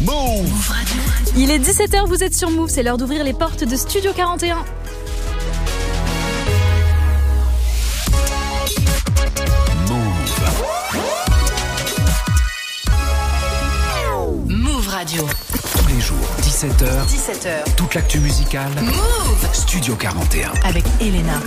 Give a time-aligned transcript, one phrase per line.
[0.00, 0.72] Move
[1.36, 4.64] Il est 17h, vous êtes sur Move, c'est l'heure d'ouvrir les portes de Studio 41.
[14.48, 15.24] Move Radio.
[15.78, 17.06] Tous les jours, 17h.
[17.06, 17.74] 17h.
[17.76, 18.72] Toute l'actu musicale.
[18.82, 20.50] Move Studio 41.
[20.64, 21.40] Avec Elena.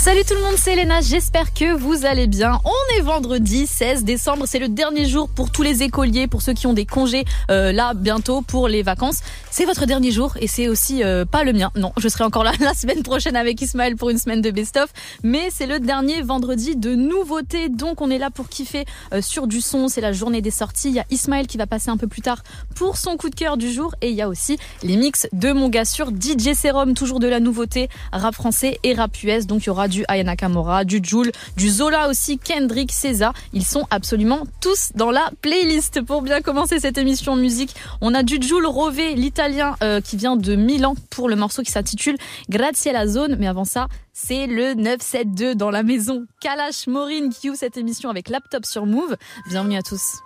[0.00, 2.58] Salut tout le monde, c'est Elena, j'espère que vous allez bien.
[2.64, 6.54] On est vendredi 16 décembre, c'est le dernier jour pour tous les écoliers, pour ceux
[6.54, 9.18] qui ont des congés euh, là bientôt pour les vacances.
[9.50, 11.70] C'est votre dernier jour et c'est aussi euh, pas le mien.
[11.76, 14.88] Non, je serai encore là la semaine prochaine avec Ismaël pour une semaine de best-of,
[15.22, 19.46] mais c'est le dernier vendredi de nouveautés, donc on est là pour kiffer euh, sur
[19.46, 20.88] du son, c'est la journée des sorties.
[20.88, 22.42] Il y a Ismaël qui va passer un peu plus tard
[22.74, 25.52] pour son coup de cœur du jour et il y a aussi les mix de
[25.52, 29.64] mon gars sur DJ Serum, toujours de la nouveauté, rap français et rap US, donc
[29.64, 33.34] il y aura du Ayana Kamora, du Joule, du Zola aussi, Kendrick, César.
[33.52, 36.00] Ils sont absolument tous dans la playlist.
[36.00, 40.36] Pour bien commencer cette émission musique, on a du Joule Rové, l'italien euh, qui vient
[40.36, 42.16] de Milan pour le morceau qui s'intitule
[42.48, 43.36] Grazie la zone.
[43.38, 46.24] Mais avant ça, c'est le 972 dans la maison.
[46.40, 49.16] Kalash Maureen qui ouvre cette émission avec Laptop sur Move.
[49.50, 50.20] Bienvenue à tous.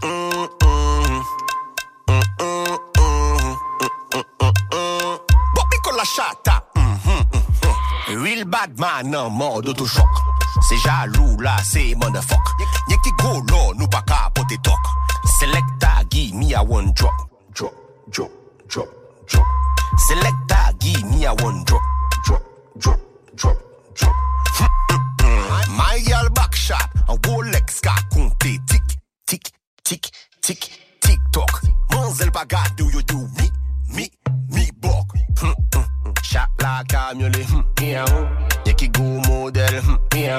[0.00, 0.50] chata.
[6.20, 10.06] Mm-hmm, Real bad man en mode autochoc.
[10.68, 12.38] C'est jaloux là, c'est motherfuck.
[12.88, 14.78] Y'a qui go là, nous pas capoter talk.
[15.38, 17.14] Selecta, give me a one drop.
[17.54, 17.72] Drop,
[18.10, 18.30] drop,
[18.68, 18.88] drop,
[19.28, 19.46] drop.
[20.08, 21.80] Selecta, give me a one drop.
[22.26, 22.42] Drop,
[22.76, 22.98] drop,
[23.34, 23.56] drop,
[23.94, 24.12] drop.
[25.70, 26.76] My girl back shot,
[27.08, 28.60] un Rolex qu'a compté.
[28.66, 28.82] Tic,
[29.26, 29.52] tic,
[29.84, 30.10] tic,
[30.42, 31.62] tic, tic toc.
[31.92, 33.50] Manzel bagat, do you do me,
[33.94, 34.10] me,
[34.50, 35.06] me bok.
[36.30, 37.44] Chat la kamyole,
[37.80, 38.04] miaou.
[38.64, 39.82] Y'a qui go modèle,
[40.14, 40.38] miaou.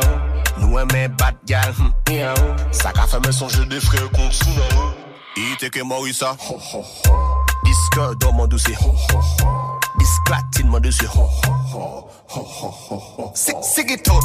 [0.59, 1.73] Nous aimons bad gal,
[2.07, 2.55] miaou.
[2.71, 4.93] Ça me songer des frères contre Sunao.
[5.35, 6.37] Ite que Morissa.
[7.65, 8.77] Disque dans mon dossier.
[9.99, 11.09] Disclatine mon dossier.
[13.33, 14.19] C'est tout.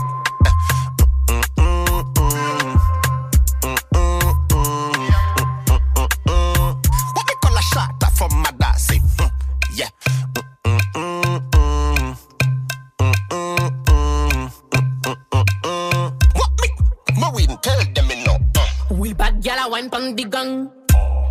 [19.77, 20.73] Wine pon di gang.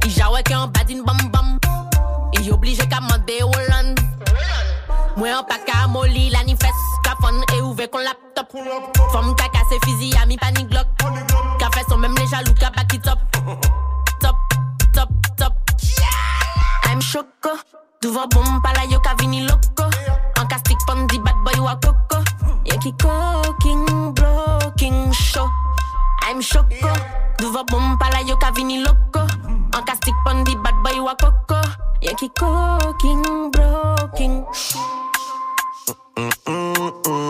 [0.05, 1.57] I jawe ke an bad in bam bam.
[2.37, 3.97] I oblige ka mande Holland.
[5.17, 6.79] Mwen an pa ka moli la ni fes.
[7.01, 8.53] Ka fon e ouve kon laptop.
[9.11, 10.85] Fom ka kase fizi a mi pani glock.
[11.57, 13.17] Ka fe son même les jaloux ka back it up.
[14.21, 14.37] Top,
[14.93, 15.53] top, top.
[16.85, 17.57] I'm choco.
[18.01, 19.89] Duva bom pa la yo ka vini loco.
[20.37, 22.21] An ka stick pon di bad boy wa coco.
[22.65, 25.49] Yankee cooking, blocking show.
[26.25, 26.91] I'm choco.
[27.37, 29.21] Duva bom pa la yo ka vini loco.
[29.73, 31.61] An ka stick pon di bad boy wa coco.
[32.01, 34.45] Yankee cooking, blocking.
[36.15, 37.24] Roberto mm, mm, mm,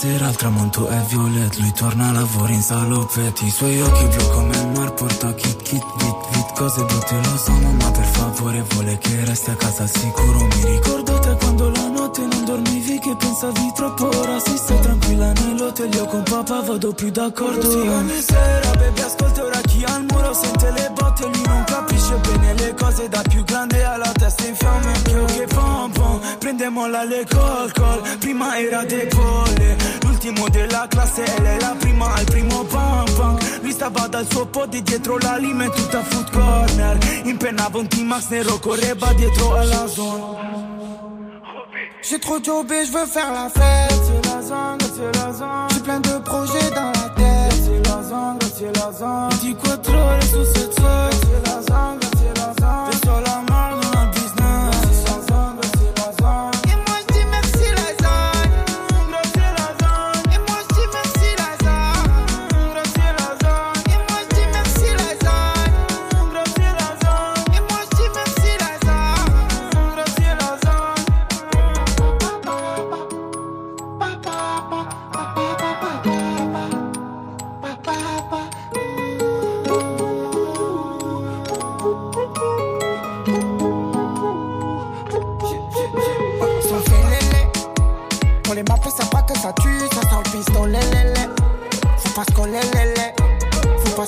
[0.00, 4.04] poche Stasera il tramonto è violet Lui torna a lavoro in salopetti I suoi occhi
[4.06, 8.04] blu come il mar porta kit kit vit vit Cose brutte lo so mamma per
[8.04, 12.98] favore vuole che resti a casa sicuro Mi ricordo te quando la notte non dormivi
[12.98, 14.06] che pensavi troppo.
[14.06, 17.70] Ora si stai tranquilla nell'hotel io con papà vado più d'accordo.
[17.70, 22.14] Sì ogni sera baby ascolta ora chi al muro sente le botte Lui non capisce
[22.16, 24.92] bene le cose da più grande alla testa in fiamme.
[24.92, 31.24] Anch'io che pom pom Prendemo la le col col Prima era decolle L'ultimo della classe
[31.24, 35.36] e lei la prima al primo pam pam Lui stava dal suo podi dietro la
[35.36, 36.98] lima e tutta food corner.
[37.24, 40.49] Impennava un T-Max nero correva dietro alla zona
[42.02, 43.92] J'ai trop jobé, je veux faire la fête.
[44.04, 45.68] C'est la zone, c'est la zone.
[45.74, 47.52] J'ai plein de projets dans la tête.
[47.64, 49.28] C'est la zone, c'est la zone.
[49.40, 51.09] Dis quoi trop les sous cette zone.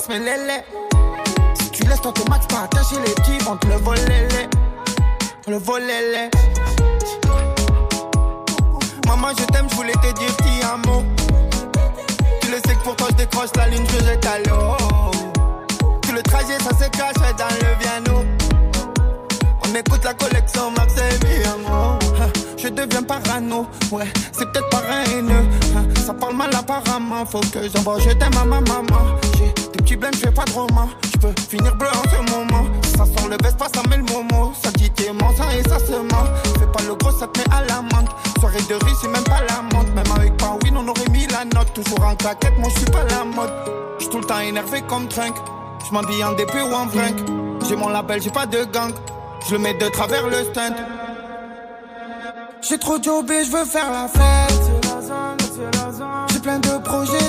[0.05, 4.27] Si tu laisses ton max pas attacher les petits, vont te le voler,
[5.47, 6.29] Le voler,
[9.07, 11.03] Maman, je t'aime, je voulais te dire petit amour.
[12.41, 14.75] Tu le sais que pour toi, je décroche la ligne, je jette à l'eau.
[16.01, 18.25] Tout le trajet, ça se cache dans le piano.
[19.65, 21.99] On écoute la collection Max et amour
[22.63, 23.67] je deviens parano.
[23.91, 25.45] Ouais, c'est peut-être pas haineux.
[25.75, 25.83] Hein.
[26.05, 27.25] Ça parle mal apparemment.
[27.25, 29.19] Faut que j'envoie, je t'aime à ma maman.
[29.83, 30.87] Petits blèmes, je pas de roman.
[31.11, 32.65] Je peux finir bleu en ce moment.
[32.95, 34.53] Ça sent le veste, pas ça met le momo.
[34.63, 36.25] Ça dit t'es sang et ça se ment.
[36.57, 38.09] Fais pas le gros, ça te met à la menthe.
[38.39, 39.93] Soirée de riz, c'est même pas la menthe.
[39.93, 40.33] Même avec
[40.63, 41.73] win on aurait mis la note.
[41.73, 43.51] Toujours en claquette, moi je suis pas la mode.
[43.99, 45.35] J'suis tout le temps énervé comme Trunk.
[45.89, 47.19] J'm'habille en début ou en fringue.
[47.67, 48.93] J'ai mon label, j'ai pas de gang.
[49.49, 50.75] Je mets de travers le stunt.
[52.61, 54.71] J'ai trop jobé, je veux faire la fête.
[56.31, 57.22] J'ai plein de projets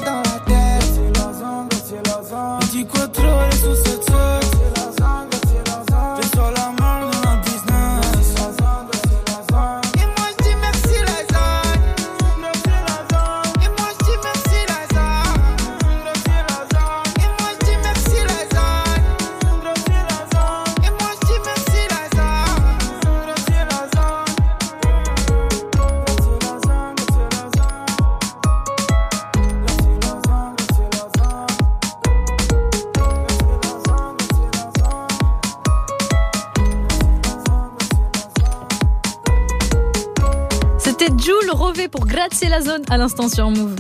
[41.91, 43.75] pour gratter la zone à l'instant sur Move.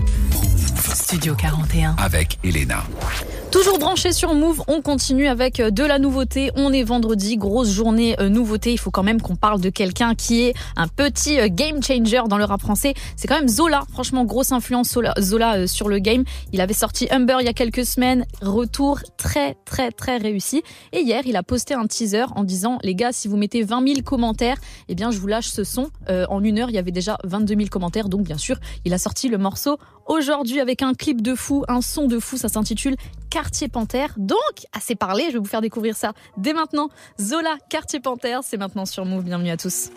[0.94, 2.82] Studio 41 avec Elena.
[3.55, 6.51] Toujours branché sur Move, on continue avec euh, de la nouveauté.
[6.56, 8.73] On est vendredi, grosse journée euh, nouveauté.
[8.73, 12.23] Il faut quand même qu'on parle de quelqu'un qui est un petit euh, game changer
[12.29, 12.95] dans le rap français.
[13.15, 13.85] C'est quand même Zola.
[13.93, 16.25] Franchement, grosse influence Zola, sur le game.
[16.53, 18.27] Il avait sorti Humber il y a quelques semaines.
[18.43, 20.65] Retour très, très, très réussi.
[20.93, 23.87] Et hier, il a posté un teaser en disant, les gars, si vous mettez 20
[23.87, 24.56] 000 commentaires,
[24.89, 25.91] eh bien, je vous lâche ce son.
[26.09, 28.09] en une heure, il y avait déjà 22 000 commentaires.
[28.09, 31.81] Donc, bien sûr, il a sorti le morceau aujourd'hui avec un clip de fou, un
[31.81, 32.37] son de fou.
[32.37, 32.97] Ça s'intitule
[33.31, 34.15] Quartier Panthère.
[34.17, 34.39] Donc,
[34.73, 36.89] assez parlé, je vais vous faire découvrir ça dès maintenant.
[37.21, 39.25] Zola, Quartier Panthère, c'est maintenant sur Move.
[39.25, 39.91] Bienvenue à tous.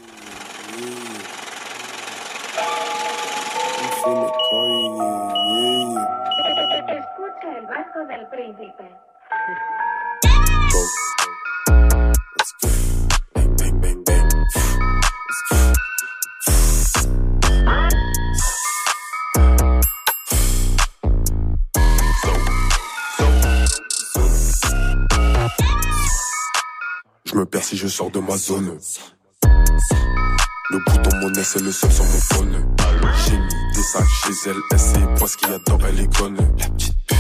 [27.35, 28.77] Me perds si je sors de ma zone.
[30.69, 32.75] Le bouton monnaie, c'est le seul sur mon phone.
[33.25, 35.99] J'ai mis des sacs chez elle, elle sait pas ce qu'il y a dedans, elle
[35.99, 36.37] est conne.
[36.57, 37.17] La petite pute.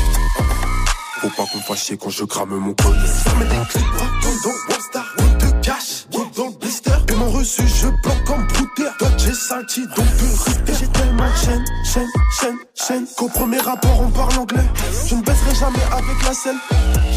[1.21, 2.95] Faut pas qu'on fasse chier quand je crame mon code.
[3.05, 3.85] Ça met des clips,
[4.43, 6.91] dans Wallstar, on te cache, dans le blister.
[7.09, 8.89] Et mon reçu, je planque comme brouter.
[8.99, 13.05] Toi, j'ai senti, donc peu J'ai tellement de chaîne, chaîne, chaîne, chaîne.
[13.17, 14.69] Qu'au premier rapport, on parle anglais.
[15.07, 16.57] Je ne baisserai jamais avec la selle.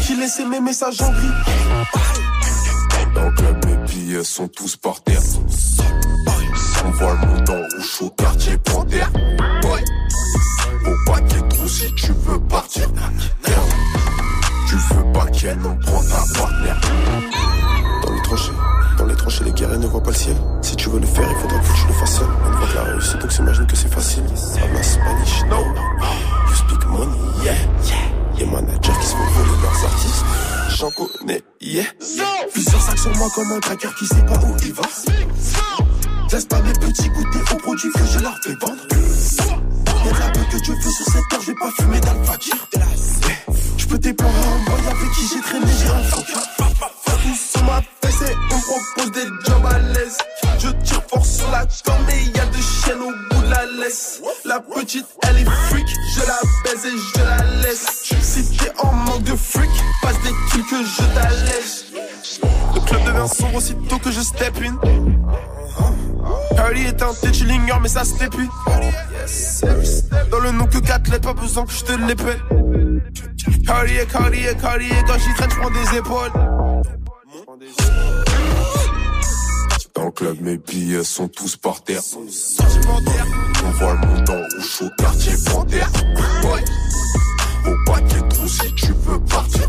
[0.05, 2.30] Qui laissait mes messages en gris.
[3.15, 5.21] Dans le club, mes billets sont tous par terre.
[6.85, 9.11] On voit le en rouge au quartier panthère.
[10.83, 12.87] Faut pas qu'il trop si tu veux partir.
[14.67, 16.81] Tu veux pas qu'elle en prend ta partenaire.
[18.03, 18.51] Dans les tranchées,
[18.97, 20.35] dans les tranchées, les guerriers ne voient pas le ciel.
[20.61, 22.27] Si tu veux le faire, il faudra que tu le fasses seul.
[22.45, 24.23] On voit que la réussite, donc s'imagine que c'est facile.
[24.73, 25.57] la Spanish, no.
[25.57, 28.10] You speak money, yeah.
[28.41, 30.25] Les managers qui se font voler leurs artistes
[30.75, 31.83] j'en connais, yeah.
[32.51, 34.81] Plusieurs sacs sur moi comme un tracker qui sait pas où il va.
[36.31, 38.81] Laisse pas mes petits goûter aux produits que je leur fais vendre.
[40.05, 42.55] Y'a de la que Dieu fait sur cette terre, je pas fumer fakir.
[43.77, 46.01] Je peux déplorer un boy avec qui j'ai traîné, j'ai un.
[47.51, 50.17] Sur ma fesse et on propose des jobs à l'aise.
[50.57, 53.65] Je tire fort sur la corde, mais y a de chiennes au bout de la
[53.83, 54.19] laisse.
[54.45, 57.50] La petite, elle est freak, je la baise et je la laisse.
[63.55, 64.77] Aussitôt que je step in.
[66.57, 68.47] Harry est un tu l'ignores, mais ça step in.
[70.29, 72.41] Dans le nom que 4 lettres, pas besoin que je te l'épelle.
[73.65, 76.31] Cartier, Cartier, Cartier, quand j'y traîne, j'prends des épaules.
[79.93, 82.01] Dans le club, mes billets sont tous par terre.
[82.17, 85.89] On voit le monde en rouge au quartier panthère.
[88.01, 89.67] Y ait trop si tu veux partir.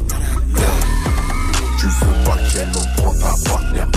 [1.78, 2.36] Tu veux pas
[2.70, 3.88] ta partenaire.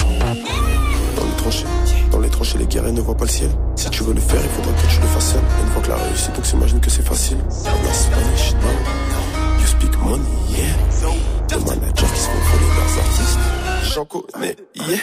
[1.37, 1.65] tranchées.
[2.11, 3.49] Dans les tranchées, les guerriers ne voient pas le ciel.
[3.75, 5.41] Si tu veux le faire, il faudra que tu le fasses seul.
[5.63, 7.37] Une fois que la réussite, donc s'imagine que c'est facile.
[7.49, 9.59] Spanish, no.
[9.59, 10.65] You speak money, yeah.
[11.47, 13.39] Des managers qui se font voler leurs artistes.
[13.93, 14.97] J'en connais, yeah.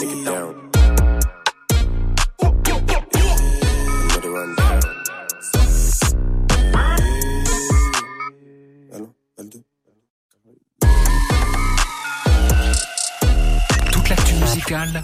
[0.00, 0.73] Take it down.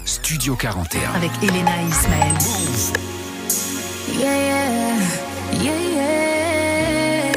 [0.05, 1.15] Studio 41.
[1.15, 2.35] Avec Elena et Ismaël.
[4.19, 4.99] Yeah, yeah,
[5.63, 7.31] yeah, yeah.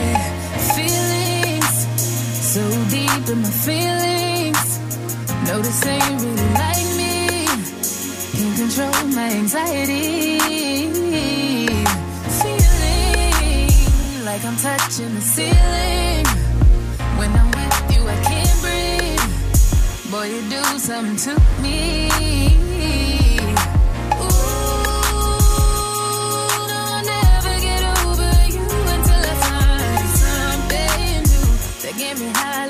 [0.74, 1.86] Feelings
[2.40, 4.78] so deep in my feelings.
[5.46, 7.46] Notice they really like me.
[8.32, 10.38] Can't control my anxiety.
[12.42, 13.68] Feeling
[14.24, 15.93] like I'm touching the ceiling.
[20.14, 22.08] Boy, you do something to me.
[26.70, 31.50] I'll never get over you until I find something new
[31.82, 32.66] to give me high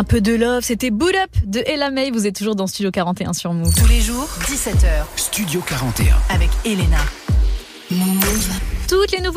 [0.00, 2.10] Un peu de love, c'était Boot Up de Ella May.
[2.10, 3.74] Vous êtes toujours dans Studio 41 sur Move.
[3.74, 6.16] Tous les jours, 17h, Studio 41.
[6.30, 6.96] avec Elena.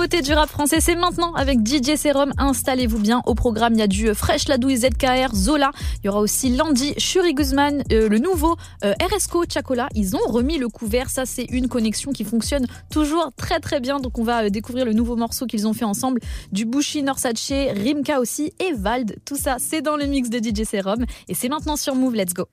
[0.03, 2.33] Nouveautés du rap français, c'est maintenant avec DJ Serum.
[2.37, 3.21] Installez-vous bien.
[3.25, 5.71] Au programme, il y a du Fresh Ladouille ZKR, Zola.
[6.03, 9.87] Il y aura aussi Landy, Shuri Guzman, euh, le nouveau euh, RSCO Chacola.
[9.95, 11.09] Ils ont remis le couvert.
[11.09, 14.01] Ça, c'est une connexion qui fonctionne toujours très très bien.
[14.01, 16.19] Donc, on va euh, découvrir le nouveau morceau qu'ils ont fait ensemble.
[16.51, 19.15] Du Bushi, Norsace, Rimka aussi et Vald.
[19.23, 21.05] Tout ça, c'est dans le mix de DJ Serum.
[21.29, 22.15] Et c'est maintenant sur Move.
[22.15, 22.43] Let's go.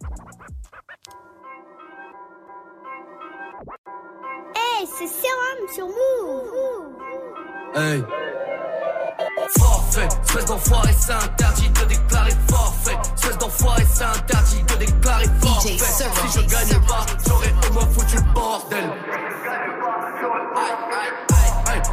[4.55, 7.00] Hey, c'est Serum sur Move.
[7.73, 8.03] Hey.
[9.59, 12.97] Forfait, espèce d'enfoiré, c'est interdit de déclarer forfait.
[13.15, 15.79] Espèce d'enfoiré, c'est interdit de déclarer forfait.
[15.79, 18.93] Si je gagne pas, j'aurais au moins foutu le bordel.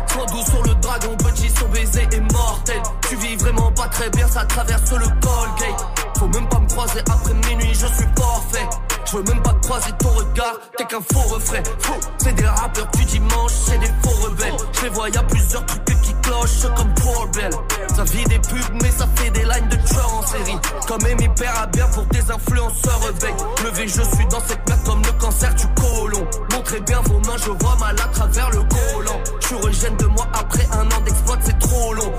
[0.08, 2.82] Sois doux sur le dragon, petit, son baiser est mortel.
[3.08, 5.86] Tu vis vraiment pas très bien, ça traverse le Colgate.
[6.18, 8.68] Faut même pas me croiser après minuit, je suis forfait.
[9.10, 11.64] Je veux même pas croiser ton regard, t'es qu'un faux refrain.
[11.80, 14.58] Faux, c'est des rappeurs du dimanche, c'est des faux rebelles.
[14.74, 16.94] Je les vois, y a plusieurs trucs qui clochent comme
[17.34, 17.52] Bell.
[17.96, 20.58] Ça vit des pubs, mais ça fait des lines de tueurs en série.
[20.88, 21.30] Comme Amy
[21.74, 23.34] bien pour des influenceurs rebelles.
[23.64, 26.28] Levé, je suis dans cette merde comme le cancer du côlon.
[26.52, 29.20] Montrez bien vos mains, je vois mal à travers le collant.
[29.50, 32.14] Je régène de moi après un an d'exploit, c'est trop long.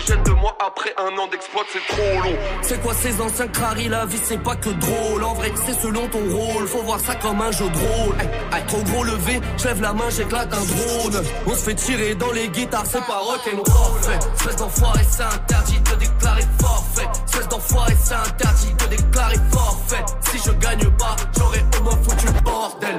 [0.00, 2.36] Je régène de moi après un an d'exploit, c'est trop long.
[2.62, 5.24] C'est quoi ces anciens craris, la vie c'est pas que drôle.
[5.24, 8.14] En vrai, c'est selon ton rôle, faut voir ça comme un jeu de rôle.
[8.20, 11.24] Hey, hey, trop gros levé, j'lève la main, j'éclate un drone.
[11.46, 14.00] On se fait tirer dans les guitares, c'est pas rock'n'roll.
[14.36, 17.08] Espèce d'enfoiré, c'est interdit de déclarer forfait.
[17.26, 20.04] Espèce d'enfoiré, c'est interdit de déclarer forfait.
[20.22, 22.96] Si je gagne pas, j'aurais au moins foutu le bordel.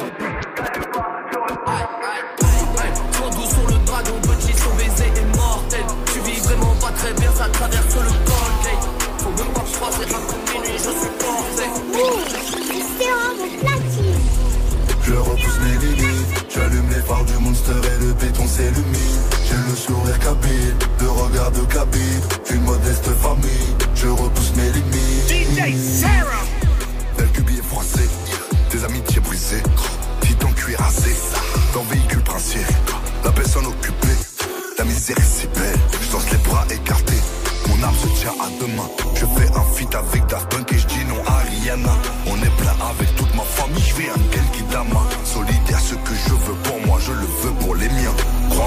[17.02, 19.22] Les phares du monster et le béton s'illumine.
[19.46, 23.76] J'ai le sourire kabyle, le regard de kabyle, une modeste famille.
[23.96, 25.30] Je repousse mes limites.
[25.30, 26.46] DJ Sarah
[27.18, 28.08] Belle cubier froissé,
[28.72, 29.64] des amitiés brisées,
[30.24, 31.16] fit en cuirassé,
[31.74, 32.66] dans véhicule princier,
[33.24, 34.18] la personne occupée,
[34.78, 37.22] la misère est si belle, je danse les bras écartés.
[37.68, 38.90] Mon âme se tient à deux mains.
[39.16, 41.94] Je fais un feat avec Daft Punk et je dis non à Rihanna.
[42.28, 44.64] On est plein avec toute ma famille, je fais un Genki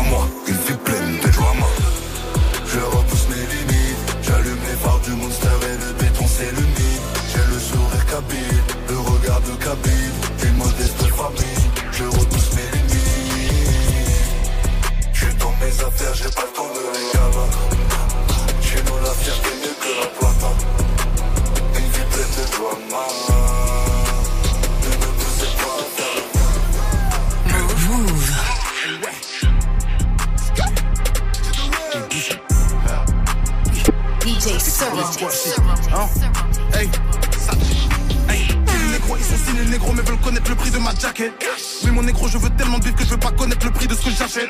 [0.04, 1.66] Crois-moi, une vie pleine de drama.
[2.66, 7.04] Je repousse mes limites, j'allume les phares du monster et le béton s'illumine.
[7.32, 10.12] J'ai le sourire kabyle, le regard de kabyle,
[10.44, 11.64] une modeste famille.
[11.92, 12.94] Je repousse mes limites.
[15.12, 17.52] Je suis dans mes affaires, j'ai pas le temps de les galas.
[18.60, 20.52] Chez nous la fierté mieux que la plata
[21.76, 23.33] Une vie pleine de drama
[34.84, 36.08] Hein?
[36.78, 36.90] Hey.
[38.28, 41.32] Les ils sont signés négros mais veulent connaître le prix de ma jacket.
[41.84, 43.86] Oui mon négro, je veux tellement de vivre que je veux pas connaître le prix
[43.86, 44.48] de ce que j'achète.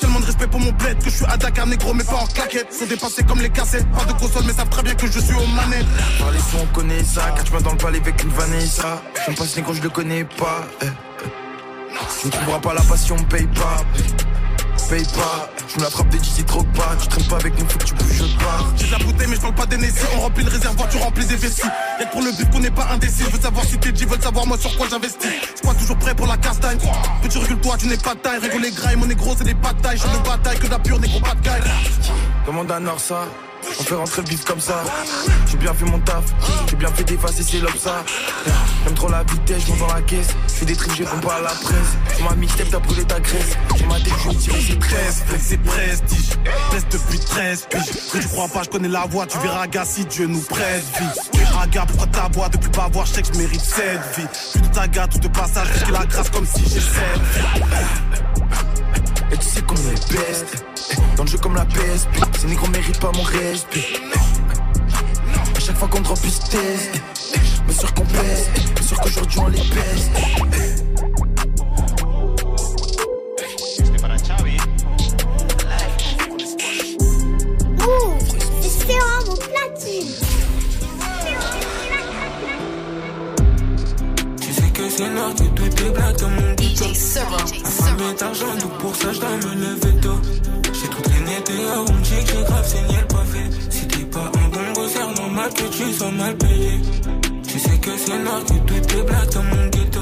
[0.00, 2.26] Tellement de respect pour mon bled que je suis à Dakar négro mais pas en
[2.26, 2.72] claquette.
[2.72, 5.34] Sont dépassés comme les cassettes, pas de console mais savent très bien que je suis
[5.34, 5.86] aux manettes.
[6.18, 7.32] Par les sons, on connaît ça.
[7.36, 9.02] Quand tu m'as dans le palais avec une Vanessa.
[9.24, 10.66] J'aime pas ce négro, je le connais pas.
[10.82, 11.28] Eh, eh.
[12.20, 13.84] Tu ne trouveras pas la passion, paye pas.
[14.88, 15.50] Paye pas.
[15.68, 16.96] Je me la frappe des d'ici trop pas.
[17.00, 18.58] Tu traînes pas avec nous, faut que tu bouges pas.
[18.76, 21.26] J'ai de la bouteille mais je parle pas d'Hennessy On remplit le réservoir, tu remplis
[21.26, 21.62] des vessies
[21.98, 24.04] Y'a que pour le but qu'on n'est pas indécis Je veux savoir si t'es dit,
[24.04, 25.30] veulent savoir moi sur quoi j'investis
[25.62, 26.78] Je suis toujours prêt pour la castagne
[27.22, 29.98] Petit recule toi, tu n'es pas taille Rigole les grailles, mon négro c'est des batailles
[29.98, 33.26] Je de bataille que de la pure négro pas de Demande à Norsa.
[33.68, 34.82] On fait rentrer le comme ça.
[35.46, 36.24] J'ai bien fait mon taf.
[36.68, 38.04] J'ai bien fait d'effacer ces lobes ça.
[38.84, 40.28] J'aime trop la vitesse, je dans la caisse.
[40.48, 42.16] Je fais des trucs, je réponds pas à la presse.
[42.16, 43.56] Sur ma mixtape, t'as brûlé ta graisse.
[43.76, 45.24] Sur ma tête, je vais tirer ses tresses.
[45.40, 46.30] c'est prestige
[46.72, 50.04] Laisse depuis 13 piges tu crois pas, je connais la voix Tu verras gars si
[50.04, 54.00] Dieu nous prête vie Raga, pourquoi t'aboies depuis pas avoir Je que je mérite cette
[54.16, 57.20] vie Plus de taga, tout de passage Risquer la grâce comme si j'ai cette
[59.32, 60.64] Et tu sais qu'on est best.
[61.16, 62.08] Dans le jeu comme la PSP.
[62.38, 63.86] Ces négros méritent pas mon respect.
[65.54, 66.90] À chaque fois qu'on drop, ils se taisent.
[67.66, 68.50] Mais sûr qu'on pèse.
[68.76, 70.10] Mais sûr qu'aujourd'hui on les baisse.
[78.60, 80.12] C'est vraiment platine.
[84.40, 87.38] Tu sais que tout est black dans mon DJ Serra.
[87.62, 90.20] Ma femme est argent, donc pour ça je dois me lever tôt.
[90.72, 93.40] J'ai dehors, que j'ai grave saigné le pavé.
[93.70, 96.80] Si t'es pas un bon gros, c'est normal que tu sois mal payé.
[97.46, 100.00] Tu sais que c'est noir, que tout est black dans mon ghetto.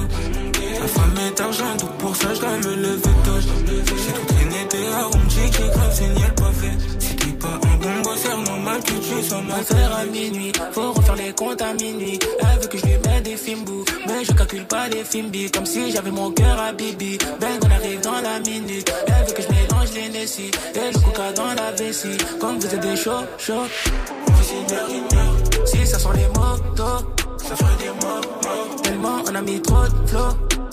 [0.80, 3.40] Ma femme est argent, donc pour ça je dois me lever tôt.
[3.40, 6.70] J'ai tout traîné dehors, on me dit que j'ai grave saigné le pavé.
[6.98, 9.82] Si t'es pas un bon c'est normal que tu sois mal payé.
[9.82, 12.18] à minuit, faut refaire les comptes à minuit.
[12.40, 15.28] Elle veut que je lui mette des films bouts, mais je calcule pas les films
[15.30, 17.18] bi comme si j'avais mon cœur à Bibi.
[17.40, 21.54] Ben on arrive dans la minute, elle veut que je mélange et le coca dans
[21.54, 22.16] la vessie.
[22.40, 25.66] Comme vous êtes des chauds, chauds, fait.
[25.66, 27.04] Si ça sent les motos,
[27.38, 30.20] ça ferait des mots, Tellement on a mis trop de flow,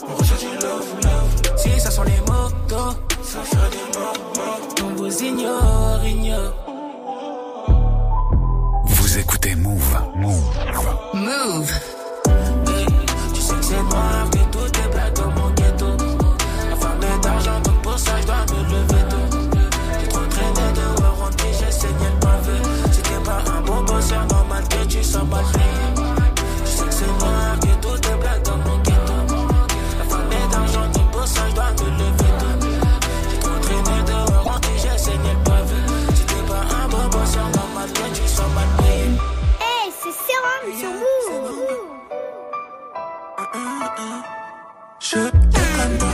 [0.07, 1.57] on recherche du love, love.
[1.57, 6.53] Si ça sent les motos, ça ferait des mots, On vous ignore, ignore.
[9.19, 9.97] écoutez Move.
[10.15, 10.41] Move.
[11.13, 11.71] Move.
[13.33, 15.50] Tu sais que c'est noir, que tout est black dans
[45.13, 46.13] Je déconne pas,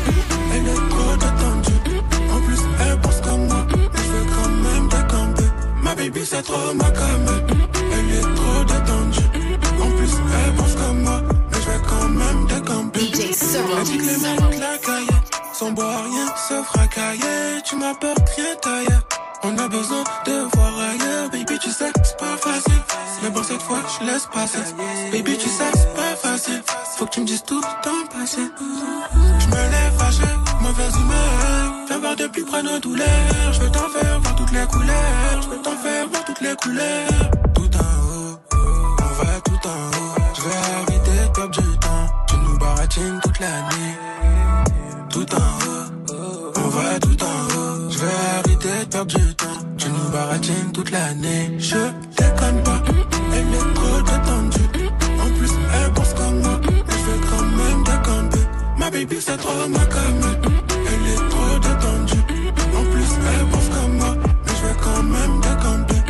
[0.55, 2.01] elle est trop détendue.
[2.33, 5.43] En plus, elle pense comme moi, mais je veux quand même décamper.
[5.83, 7.25] Ma baby, c'est trop ma cam.
[7.93, 9.59] Elle est trop détendue.
[9.79, 12.99] En plus, elle pense comme moi, mais je veux quand même décamper.
[12.99, 15.07] Elle dit que les mecs la caille,
[15.53, 17.61] sans boire rien, se fracailler.
[17.65, 18.99] Tu m'apportes rien taille.
[19.49, 22.81] On a besoin de voir ailleurs, baby, tu sais, c'est pas facile.
[23.23, 24.59] Mais bon, cette fois, je laisse passer.
[25.09, 26.61] Baby, tu sais, c'est pas facile.
[26.97, 28.41] Faut que tu me dises tout ton passé.
[29.39, 30.27] Je me lève fâché,
[30.61, 31.73] mauvaise humeur.
[31.87, 33.53] Viens voir de plus près nos douleurs.
[33.53, 35.41] Je veux t'en faire voir toutes les couleurs.
[35.41, 37.31] Je veux t'en faire voir toutes les couleurs.
[37.55, 40.15] Tout en haut, on va tout en haut.
[40.35, 42.07] Je vais arrêter de du temps.
[42.27, 43.95] Tu nous baratines toute l'année.
[45.09, 46.06] Tout en haut,
[47.97, 49.47] Je vais arrêter de du temps.
[49.75, 51.55] Tu nous baratines toute l'année.
[51.57, 51.77] Je
[52.15, 52.83] déconne pas,
[53.33, 54.69] elle est trop détendue.
[55.19, 58.45] En plus, elle pense comme moi, mais je veux quand même décamper.
[58.77, 60.21] Ma baby, c'est trop ma cam.
[60.91, 62.23] Elle est trop détendue.
[62.77, 66.01] En plus, elle pense comme moi, mais je veux quand même décamper.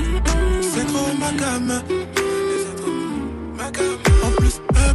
[0.74, 1.72] C'est trop ma cam.
[1.88, 2.92] C'est trop
[3.58, 3.96] ma cam.
[4.26, 4.87] En plus, elle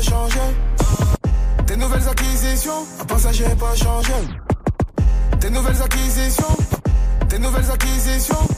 [0.00, 0.40] pas changé.
[1.66, 4.12] Tes nouvelles acquisitions, à part ça j'ai pas changé.
[5.40, 6.56] Tes nouvelles acquisitions,
[7.28, 8.48] tes nouvelles acquisitions,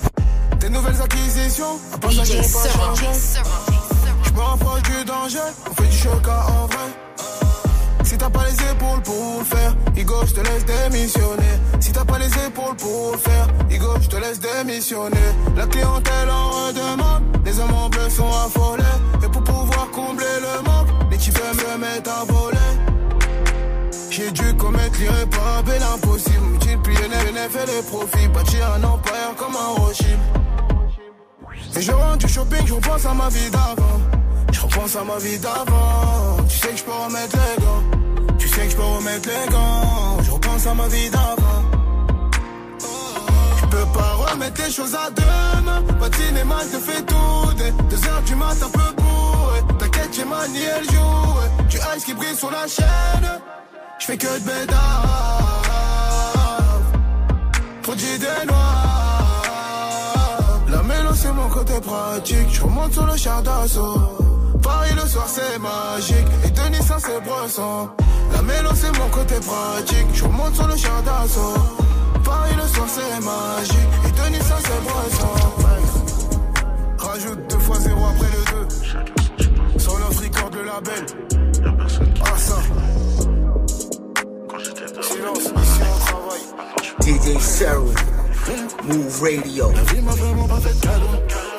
[0.59, 3.07] tes nouvelles acquisitions, à part ça j'ai pas changé.
[4.25, 5.39] Je me rapproche du danger,
[5.71, 6.89] on fait du chocat en vrai.
[8.05, 11.55] Si t'as pas les épaules pour le faire, Igo, je te laisse démissionner.
[11.81, 15.29] Si t'as pas les épaules pour le faire, Igo, je te laisse démissionner.
[15.57, 18.83] La clientèle en redemande, les hommes en bleu sont affolés.
[19.25, 20.92] Et pour pouvoir combler le manque,
[21.23, 22.73] types aiment me mettre à voler.
[24.11, 26.47] J'ai dû commettre l'irréparable et l'impossible.
[26.51, 28.29] Multiplier les et les profits.
[28.29, 30.19] Bâtir un empire comme un Rothschild.
[31.77, 34.01] Et je rentre du shopping, je repense à ma vie d'avant.
[34.53, 36.45] Je repense à ma vie d'avant.
[36.49, 38.37] Tu sais que je peux remettre les gants.
[38.39, 40.23] Tu sais que je peux remettre les gants.
[40.23, 41.63] Je repense à ma vie d'avant.
[43.71, 45.81] Peux pas remettre les choses à demain.
[45.83, 47.55] De cinéma, je te fais tout.
[47.57, 49.02] Des deux heures du mat, un peu.
[50.13, 51.41] T'inquiète, j'ai manié le jour.
[51.69, 53.41] Du ice qui brille sur la chaîne.
[53.99, 54.79] Je fais que de bédave.
[57.83, 59.43] Trop d'idées noires.
[60.69, 62.49] La mélo, c'est mon côté pratique.
[62.51, 64.01] Je remonte sur le char d'assaut.
[64.63, 66.27] Paris le soir, c'est magique.
[66.45, 67.91] Et Denis, ça, c'est bresson.
[68.33, 70.07] La mélo, c'est mon côté pratique.
[70.15, 71.55] Je remonte sur le char d'assaut.
[72.25, 73.77] Paris le soir, c'est magique.
[74.07, 75.82] Et Denis, ça, c'est bresson.
[80.53, 81.07] Le label.
[82.25, 82.57] Ah, ça.
[85.01, 86.41] Silence, ici on travaille.
[87.01, 87.99] DJ Sherwood,
[88.85, 89.73] Move Radio.
[89.73, 91.07] La vie m'a vraiment pas fait de cadeau.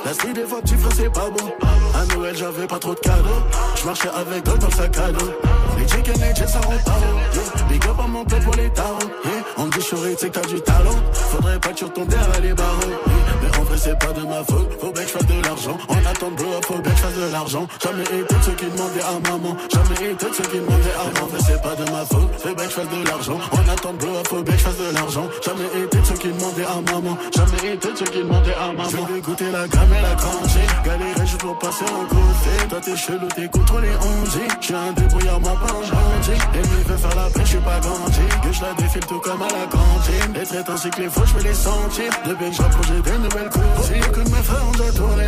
[0.06, 1.50] La street des fois petits frères c'est pas beau.
[1.94, 3.42] À Noël j'avais pas trop de cadeaux.
[3.76, 5.32] Je marchais avec d'autres dans le sac à dos.
[5.78, 6.98] Les chicken et jets ça roule pas.
[7.34, 7.66] Yeah.
[7.70, 9.00] Big up à mon peuple pour les tarots.
[9.26, 9.34] Yeah.
[9.58, 10.98] On me dit chérie tu que t'as du talent.
[11.32, 12.82] Faudrait pas que tu retombes derrière les barreaux.
[12.88, 13.34] Yeah.
[13.42, 14.70] Mais en vrai c'est pas de ma faute.
[14.80, 15.78] Faut bien que je fasse de l'argent.
[15.88, 17.68] En attendant blow up, faut bien que je fasse de l'argent.
[17.84, 19.58] Jamais été de ceux qui demandaient à maman.
[19.72, 21.24] Jamais été de ceux qui demandaient à maman.
[21.24, 22.30] En vrai c'est pas de ma faute.
[22.38, 23.40] Faut bien que je fasse de l'argent.
[23.52, 25.28] En attendant blow up, faut bien que je fasse de l'argent.
[25.44, 27.18] Jamais été de ceux qui demandaient à maman.
[27.36, 28.90] Jamais été de ceux qui demandaient à maman.
[28.90, 30.64] Je vais goûter la gamme et la crunchy.
[30.86, 32.68] Galérer juste pour passer un de fil.
[32.70, 36.40] Toi t'es chelou, t'es contre les 11 J'suis un débrouillard, gentil.
[36.54, 38.28] Et lui veut faire la paix, j'suis pas gentil.
[38.44, 40.34] Que je la défile tout comme à la cantine.
[40.34, 42.12] Les traits ainsi que les faux, j'vais les sentir.
[42.26, 43.90] Depuis que j'approche des nouvelles courses.
[43.90, 45.28] Que mes frères ont tourné.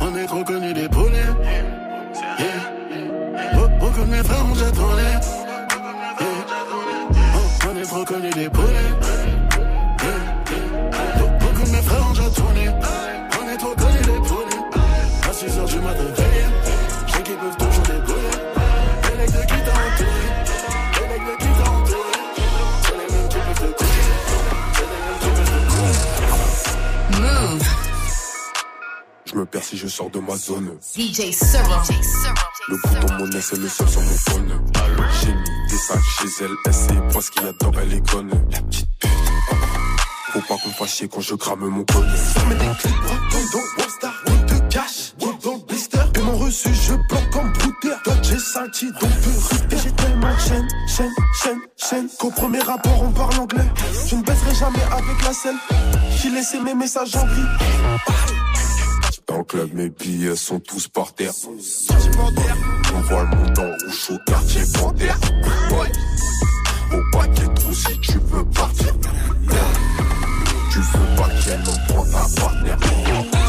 [0.00, 1.32] On- est trop connus des poulets.
[2.38, 2.46] Yeah.
[3.54, 5.02] Be- Beaucoup de mes frères ont tourné.
[7.70, 9.27] On est trop connus des poulets.
[29.30, 30.78] Je me perds si je sors de ma zone.
[30.96, 31.82] DJ Serum.
[32.68, 34.62] Le bouton monnaie, c'est le seul sur mon phone.
[35.20, 37.92] J'ai mis des sacs chez elle, elle sait pas ce qu'il y a dedans, elle
[37.92, 38.30] est conne.
[38.50, 39.10] La petite pute.
[40.32, 42.08] Faut pas qu'on fasse chier quand je crame mon code.
[42.08, 44.14] Ferme des clips, dans Webstar.
[44.26, 45.98] On te cache, on dans le blister.
[46.14, 47.96] Paiement reçu, je bloque comme brouter.
[48.04, 51.12] Toi, j'ai senti, donc peu Et j'ai tellement de chaîne, chaîne,
[51.42, 52.08] chaîne, chaîne.
[52.18, 53.70] Qu'au premier rapport, on parle anglais.
[54.06, 55.56] Je ne baisserai jamais avec la selle.
[56.16, 58.47] J'ai laissé mes messages en gris.
[59.28, 61.32] Dans le club, mes billets sont tous par terre.
[62.94, 65.18] On voit le en rouge au quartier panthère.
[66.92, 68.94] Au paquet trous si tu veux partir.
[70.72, 73.47] Tu veux pas qu'elle me prend ta partenaire.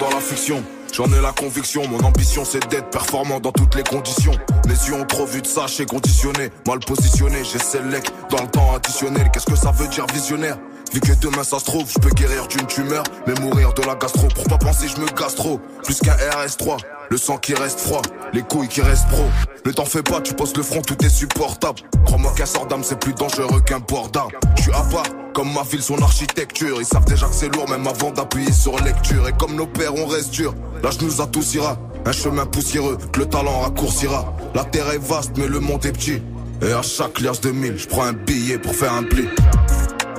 [0.00, 0.62] Dans la fiction.
[0.92, 4.32] J'en ai la conviction, mon ambition c'est d'être performant dans toutes les conditions.
[4.66, 8.48] Les yeux ont trop vu de ça, j'ai conditionné, mal positionné, j'ai select dans le
[8.48, 9.30] temps additionnel.
[9.32, 10.56] Qu'est-ce que ça veut dire visionnaire?
[10.92, 13.94] Vu que demain ça se trouve, je peux guérir d'une tumeur, mais mourir de la
[13.94, 14.26] gastro.
[14.34, 15.60] Pour pas penser, je me gastro.
[15.84, 16.78] Plus qu'un RS3,
[17.10, 19.24] le sang qui reste froid, les couilles qui restent pro.
[19.64, 21.78] Ne t'en fais pas, tu poses le front, tout est supportable.
[22.06, 24.32] Crois-moi qu'un sort d'âme c'est plus dangereux qu'un port d'arme.
[24.60, 26.78] Je à part, comme ma ville, son architecture.
[26.80, 29.28] Ils savent déjà que c'est lourd, même avant d'appuyer sur lecture.
[29.28, 30.54] Et comme nos pères, on reste dur.
[30.82, 34.34] L'âge nous adoucira, un chemin poussiéreux, que le talent raccourcira.
[34.56, 36.20] La terre est vaste, mais le monde est petit.
[36.62, 39.28] Et à chaque liasse de mille, je prends un billet pour faire un pli.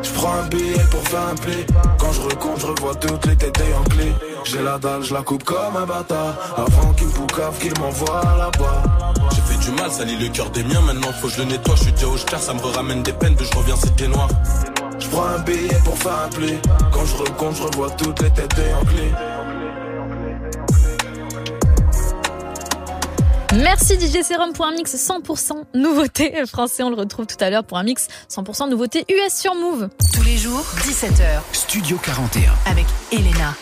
[0.04, 1.66] Je prends un billet pour faire un pli.
[2.00, 4.12] Quand je recompte, je revois toutes les têtes en clé.
[4.46, 6.36] J'ai la dalle, je la coupe comme un bâtard.
[6.58, 8.84] Avant qu'il me poucave, qu'il m'envoie là-bas.
[9.32, 10.82] J'ai fait du mal, ça lit le cœur des miens.
[10.82, 11.76] Maintenant faut que je le nettoie.
[11.76, 13.36] Je suis déjà au ça me ramène des peines.
[13.36, 14.28] De je reviens, c'était noir.
[15.00, 16.54] Je prends un billet pour faire un pli.
[16.92, 19.12] Quand je recompte, je revois toutes les têtes en clé.
[23.54, 26.84] Merci DJ Serum pour un mix 100% nouveauté français.
[26.84, 29.90] On le retrouve tout à l'heure pour un mix 100% nouveauté US sur Move.
[30.14, 31.42] Tous les jours, 17h.
[31.52, 32.54] Studio 41.
[32.66, 33.54] Avec Elena.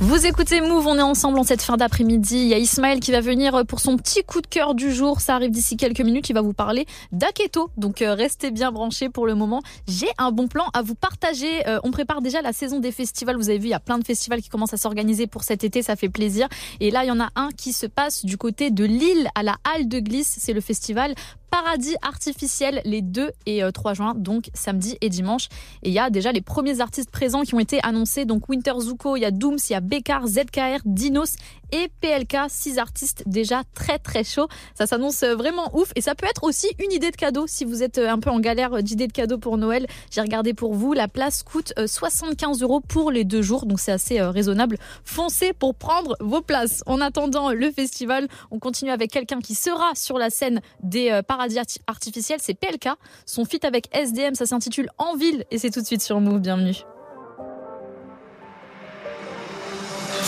[0.00, 2.36] Vous écoutez Move, on est ensemble en cette fin d'après-midi.
[2.36, 5.20] Il y a Ismaël qui va venir pour son petit coup de cœur du jour.
[5.20, 6.28] Ça arrive d'ici quelques minutes.
[6.28, 7.70] Il va vous parler d'Aketo.
[7.76, 9.62] Donc euh, restez bien branchés pour le moment.
[9.88, 11.66] J'ai un bon plan à vous partager.
[11.68, 13.36] Euh, on prépare déjà la saison des festivals.
[13.36, 15.64] Vous avez vu, il y a plein de festivals qui commencent à s'organiser pour cet
[15.64, 15.82] été.
[15.82, 16.48] Ça fait plaisir.
[16.80, 19.42] Et là, il y en a un qui se passe du côté de Lille à
[19.42, 20.36] la Halle de Glisse.
[20.38, 21.14] C'est le festival
[21.54, 25.46] Paradis artificiel les 2 et euh, 3 juin, donc samedi et dimanche.
[25.84, 28.24] Et il y a déjà les premiers artistes présents qui ont été annoncés.
[28.24, 31.36] Donc Winter Zuko, il y a Dooms, il y a Bekar, ZKR, Dinos
[31.74, 32.36] et PLK.
[32.48, 34.48] Six artistes déjà très très chauds.
[34.74, 35.90] Ça s'annonce euh, vraiment ouf.
[35.96, 38.30] Et ça peut être aussi une idée de cadeau si vous êtes euh, un peu
[38.30, 39.86] en galère d'idées de cadeaux pour Noël.
[40.10, 40.92] J'ai regardé pour vous.
[40.92, 43.66] La place coûte 75 euros pour les deux jours.
[43.66, 44.78] Donc c'est assez raisonnable.
[45.04, 46.82] Foncez pour prendre vos places.
[46.86, 51.58] En attendant le festival, on continue avec quelqu'un qui sera sur la scène des Paradis
[51.86, 52.88] artificiel, c'est PLK.
[53.26, 56.40] Son feat avec SDM, ça s'intitule En ville et c'est tout de suite sur Move.
[56.40, 56.93] Bienvenue.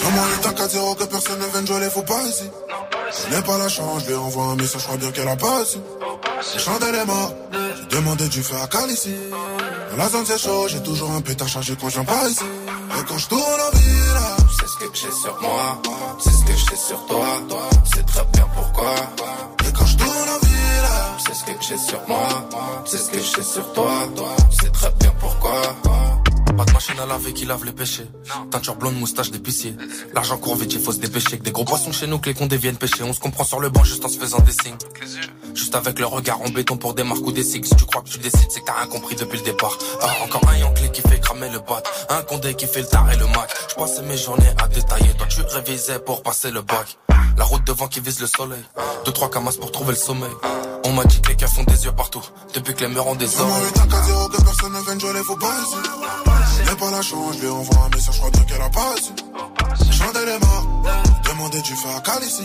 [0.07, 2.49] Comment est un 4-0 que personne ne vienne jouer, faut pas ici.
[3.11, 5.35] Je n'ai pas la chance, je lui envoie un message, je crois bien qu'elle a
[5.35, 5.81] pas ici.
[6.55, 9.17] Le chandelle est mort, j'ai demandé du feu à Cal ici.
[9.91, 12.45] Dans la zone c'est chaud, j'ai toujours un pétard chargé quand j'en pas ici.
[12.45, 15.83] Et quand je tourne en ville, sais ce que j'ai sur moi,
[16.21, 17.27] c'est ce que j'ai sur toi,
[17.93, 18.95] c'est très bien pourquoi.
[19.67, 20.89] Et quand je tourne en ville,
[21.27, 22.29] c'est ce que j'ai sur moi,
[22.85, 23.91] c'est ce que j'ai sur toi,
[24.63, 26.06] c'est très bien pourquoi.
[26.57, 28.07] Pas de machine à laver qui lave les péchés.
[28.51, 29.75] Teinture blonde, moustache d'épicier.
[30.15, 31.39] L'argent court vite, il faut se dépêcher.
[31.39, 33.03] Que des gros poissons chez nous, que les condés viennent pêcher.
[33.03, 34.77] On se comprend sur le banc juste en se faisant des signes.
[35.55, 37.65] Juste avec le regard en béton pour des marques ou des signes.
[37.65, 39.77] Si tu crois que tu décides, c'est que t'as rien compris depuis le départ.
[40.01, 41.83] Ah, encore un Yankee qui fait cramer le bat.
[42.09, 43.51] Un condé qui fait le tar et le mac.
[43.69, 45.13] Je passais mes journées à détailler.
[45.19, 46.97] Toi, tu révisais pour passer le bac.
[47.37, 48.65] La route devant qui vise le soleil.
[49.05, 50.31] Deux, trois camas pour trouver le sommeil.
[50.85, 52.23] On m'a dit que les cas font des yeux partout.
[52.55, 53.71] Depuis que les murs ont des oreilles.
[53.75, 55.77] 4-0 que personne ne vienne jouer, faut pas ici.
[56.65, 58.71] Je n'ai pas la chance, je lui envoie un message, je crois bien qu'elle a
[58.71, 59.13] pas ici.
[59.87, 60.85] Le chandelle est mort,
[61.25, 62.43] j'ai demandé du feu à Cal ici.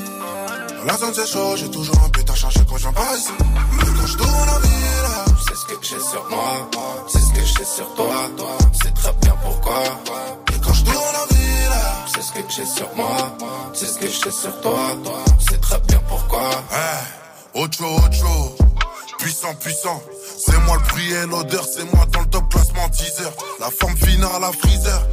[0.79, 3.31] Dans la zone c'est chaud, j'ai toujours un pétard chargé quand j'en pas ici.
[3.39, 6.69] Et quand je tourne en ville, C'est ce que j'ai sur moi,
[7.07, 8.29] c'est ce que j'ai sur toi,
[8.83, 9.83] c'est très bien pourquoi.
[10.53, 11.30] Et quand je tourne en ville,
[12.21, 13.35] c'est ce que j'ai sur moi,
[13.73, 14.77] c'est ce que j'ai sur toi,
[15.39, 16.49] c'est très bien pourquoi.
[16.71, 18.55] Hey, Ocho,
[19.17, 20.01] puissant, puissant.
[20.37, 23.29] C'est moi le prix et l'odeur, c'est moi dans le top classement teaser.
[23.59, 25.07] La forme finale à freezer,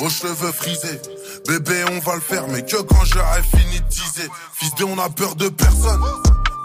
[0.00, 1.00] aux cheveux frisés.
[1.48, 4.28] Bébé, on va le faire, mais que quand j'aurai fini de teaser.
[4.54, 6.02] Fils de, on a peur de personne,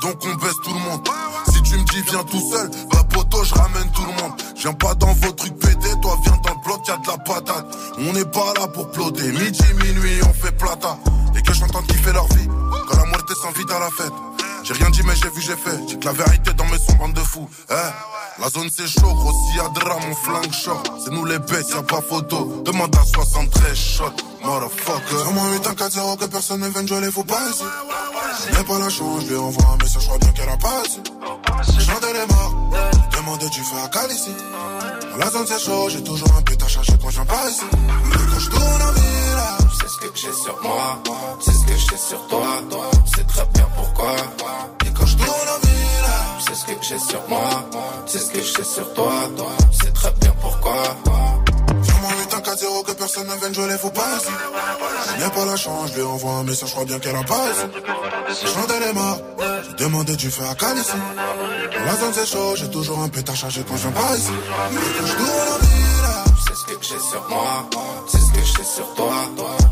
[0.02, 1.08] donc on baisse tout le monde.
[1.50, 3.04] Si tu me dis viens tout seul, bah
[3.43, 4.34] je ramène tout le monde.
[4.58, 7.65] Viens pas dans vos trucs pétés, toi viens dans le bloc, y'a de la patate.
[8.00, 9.32] On On n'est pas là pour ploter.
[9.32, 10.97] Midi, minuit, on fait plata.
[11.38, 12.47] Et que j'entends kiffer leur vie.
[12.88, 14.37] Quand la moitié s'invite à la fête.
[14.67, 15.80] J'ai rien dit, mais j'ai vu, j'ai fait.
[15.88, 17.47] J'ai que la vérité dans mes sons, bande de fous.
[17.69, 20.91] Eh, la zone c'est chaud, gros, s'il y a drame, mon flingue short.
[21.01, 22.63] C'est nous les bêtes, y'a pas photo.
[22.65, 24.03] Demande à 73 shots,
[24.43, 25.19] motherfucker.
[25.21, 27.63] Sur mon 8 4 0 que personne ne vienne jouer les faux pas ici.
[28.51, 30.84] J'ai pas la chance, je lui envoie un message, je crois bien qu'elle a pas
[30.86, 31.01] ici.
[31.86, 32.56] Chanter les morts,
[33.17, 34.32] demander du feu à Cali ici.
[35.12, 37.63] Dans la zone c'est chaud, j'ai toujours un pétard chargé quand j'en pas ici.
[37.71, 39.37] Mais quand je tourne en ville,
[40.12, 41.02] que j'ai sur moi,
[41.39, 42.48] c'est ce que j'ai sur toi.
[43.15, 44.15] C'est très bien pourquoi.
[44.86, 45.74] Et quand je tourne en ville,
[46.39, 47.50] C'est ce que j'ai sur moi,
[48.06, 49.12] c'est ce que j'ai sur toi.
[49.72, 50.76] C'est très bien pourquoi.
[51.84, 54.17] Sur mon 8 4 0 que personne ne vienne jouer les faux pas.
[55.20, 57.43] J'ai pas la chance, je lui envoie un message, je crois bien qu'elle a pas
[58.30, 58.46] ici.
[58.46, 59.20] Chanter les morts,
[59.67, 60.91] j'ai demandé du feu à ici.
[61.74, 64.32] Dans la zone c'est chaud, j'ai toujours un pétard chargé quand je viens pas ici.
[64.72, 66.27] Mais quand je tourne en ville,
[66.67, 67.69] ce que j'ai sur moi,
[68.08, 69.13] c'est ce que j'ai sur toi.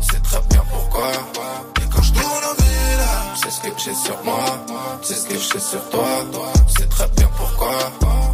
[0.00, 1.10] C'est très bien pourquoi.
[1.82, 3.06] Et quand je tourne en ville,
[3.36, 4.44] C'est ce que j'ai sur moi,
[5.02, 6.06] c'est ce que j'ai sur toi.
[6.68, 8.25] C'est très bien pourquoi.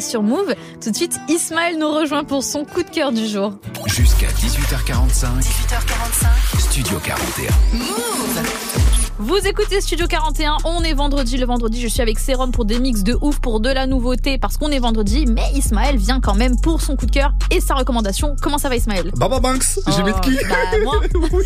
[0.00, 0.54] Sur Move.
[0.82, 3.52] Tout de suite, Ismaël nous rejoint pour son coup de cœur du jour.
[3.86, 5.26] Jusqu'à 18h45.
[5.40, 6.60] 18h45.
[6.60, 7.78] Studio 41.
[7.78, 8.46] Move.
[9.18, 11.38] Vous écoutez Studio 41, on est vendredi.
[11.38, 14.36] Le vendredi, je suis avec Serum pour des mix de ouf, pour de la nouveauté,
[14.36, 15.24] parce qu'on est vendredi.
[15.26, 18.36] Mais Ismaël vient quand même pour son coup de cœur et sa recommandation.
[18.42, 19.10] Comment ça va, Ismaël?
[19.16, 19.64] Baba Banks,
[19.96, 20.36] j'ai mis de qui?
[20.46, 21.00] Bah, moi,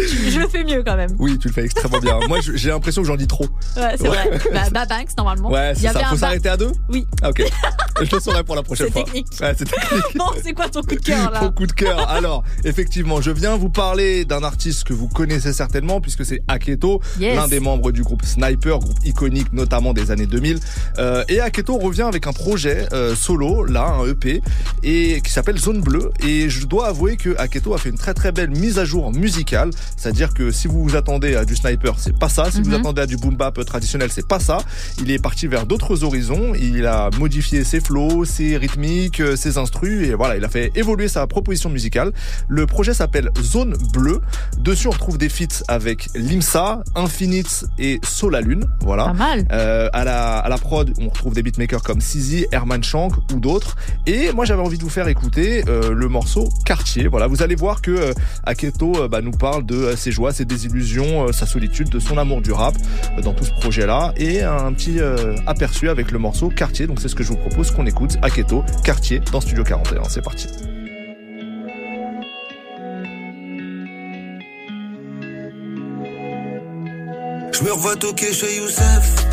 [0.00, 1.14] je, je le fais mieux quand même.
[1.18, 2.18] Oui, tu le fais extrêmement bien.
[2.28, 3.46] Moi, j'ai l'impression que j'en dis trop.
[3.80, 4.30] Ouais, c'est vrai.
[4.52, 5.50] Bah, bah, Banks, normalement.
[5.50, 6.04] Ouais, c'est ça.
[6.06, 6.72] Faut s'arrêter à deux?
[6.88, 7.06] Oui.
[7.22, 7.42] Ah, ok.
[8.02, 9.02] Je le saurai pour la prochaine fois.
[9.04, 9.26] technique.
[9.40, 10.16] Ouais, c'est technique.
[10.16, 11.42] Bon, c'est quoi ton coup de cœur là?
[11.42, 12.08] Mon coup de cœur.
[12.08, 17.00] Alors, effectivement, je viens vous parler d'un artiste que vous connaissez certainement puisque c'est Aketo,
[17.18, 17.36] Yes.
[17.36, 20.58] l'un des membres du groupe Sniper, groupe iconique notamment des années 2000.
[20.98, 24.40] Euh, et Aketo revient avec un projet euh, solo, là, un EP,
[24.82, 26.10] et qui s'appelle Zone Bleue.
[26.26, 29.12] Et je dois avouer que Aketo a fait une très très belle mise à jour
[29.12, 29.70] musicale.
[29.96, 32.50] C'est-à-dire que si vous vous attendez à du Sniper, c'est pas ça.
[32.50, 32.76] Si vous Mhm.
[32.80, 34.58] attendez à du boom bap traditionnel, c'est pas ça.
[35.00, 36.52] Il est parti vers d'autres horizons.
[36.54, 40.72] Il a modifié ses flows, ses rythmiques, euh, ses instrus, et voilà, il a fait
[40.74, 42.12] évoluer sa proposition musicale.
[42.48, 44.20] Le projet s'appelle Zone Bleue.
[44.58, 48.64] Dessus, on retrouve des feats avec Limsa, Infinite et Solalune.
[48.80, 49.04] Voilà.
[49.06, 49.46] Pas mal.
[49.52, 53.40] Euh, à la à la prod, on retrouve des beatmakers comme Sizi, Herman Shank ou
[53.40, 53.76] d'autres.
[54.06, 57.08] Et moi, j'avais envie de vous faire écouter euh, le morceau Quartier.
[57.08, 58.12] Voilà, vous allez voir que euh,
[58.44, 62.40] Aketo euh, bah, nous parle de ses joies, ses désillusions, sa solitude, de son amour
[62.40, 62.76] du rap
[63.20, 65.00] dans tout ce projet-là, et un petit
[65.48, 66.86] aperçu avec le morceau Quartier.
[66.86, 68.16] Donc c'est ce que je vous propose qu'on écoute.
[68.22, 70.04] Aketo, Quartier dans Studio 41.
[70.08, 70.46] C'est parti.
[77.52, 79.26] Je me revois toquer chez Youssef.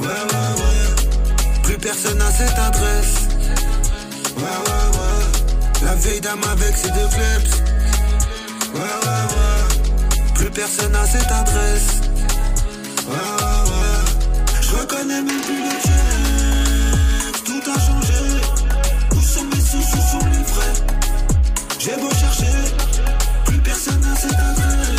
[0.00, 1.62] Ouais, ouais, ouais.
[1.64, 3.31] Plus personne n'a cette adresse.
[4.36, 5.84] Ouais, ouais, ouais.
[5.84, 7.48] La vieille dame avec ses deux clubs.
[8.74, 9.62] Ouais, ouais, ouais.
[10.34, 12.00] Plus personne n'a cette adresse.
[13.06, 14.00] Ouais, ouais, ouais.
[14.60, 17.42] Je reconnais même plus le chef.
[17.44, 18.20] Tout a changé.
[19.12, 20.76] Où sont mes sous, où sont les vrais?
[21.78, 22.54] J'ai beau chercher.
[23.44, 24.91] Plus personne n'a cette adresse.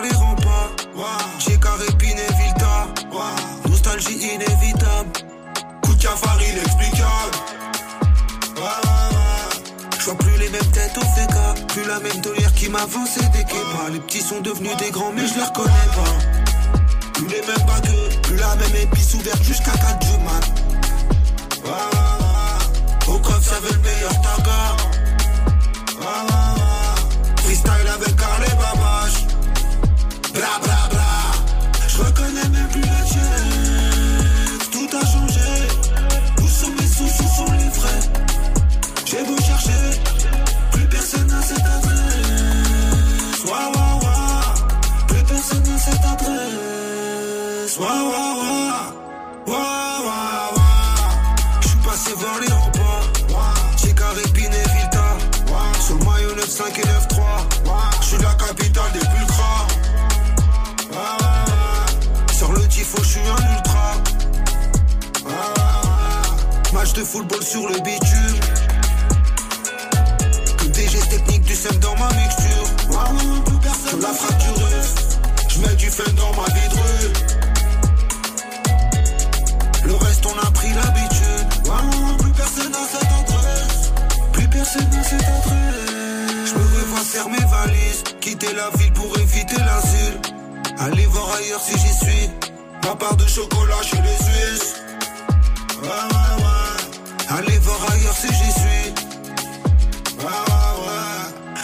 [0.00, 0.70] Les remparts.
[1.38, 2.88] J'ai Carépine et Vilta.
[3.68, 5.10] Nostalgie inévitable.
[5.82, 7.36] Coup de cafard inexplicable.
[8.56, 8.62] Ouais.
[9.98, 11.54] Je vois plus les mêmes têtes au féca.
[11.68, 13.88] Plus la même tolière qui m'avance et des pas.
[13.92, 17.12] Les petits sont devenus des grands, mais je les reconnais pas.
[17.14, 18.08] Plus les mêmes bagueux.
[18.22, 20.52] Plus la même épice ouverte jusqu'à 4 du mat.
[23.08, 24.81] Au coffre, ça veut le meilleur taga.
[47.82, 47.88] Adresse.
[47.88, 48.72] Ouais, ouais, ouais.
[49.46, 49.58] Ouais,
[50.06, 50.70] ouais, ouais.
[51.60, 53.08] Je suis passé voir les remparts.
[53.76, 55.16] J'ai Carépine et Vilta.
[55.80, 57.22] Sur le maillot 9-5 et 9-3.
[58.00, 59.06] Je suis la capitale des ouais.
[62.32, 63.94] Sur le tifo, je suis un ultra.
[66.72, 68.40] Match de football sur le bitume.
[70.58, 72.66] Que des gestes techniques du sem dans ma mixture.
[73.90, 74.94] Je la fractureuse.
[75.48, 77.41] Je mets du fun dans ma vie
[85.02, 86.46] cette adresse.
[86.46, 88.02] Je me revois faire mes valises.
[88.20, 90.20] Quitter la ville pour éviter l'asile.
[90.78, 92.30] Aller voir ailleurs si j'y suis.
[92.84, 94.74] Ma part de chocolat chez les Suisses.
[95.82, 97.38] Ouais, ouais, ouais.
[97.38, 98.94] Aller voir ailleurs si j'y suis.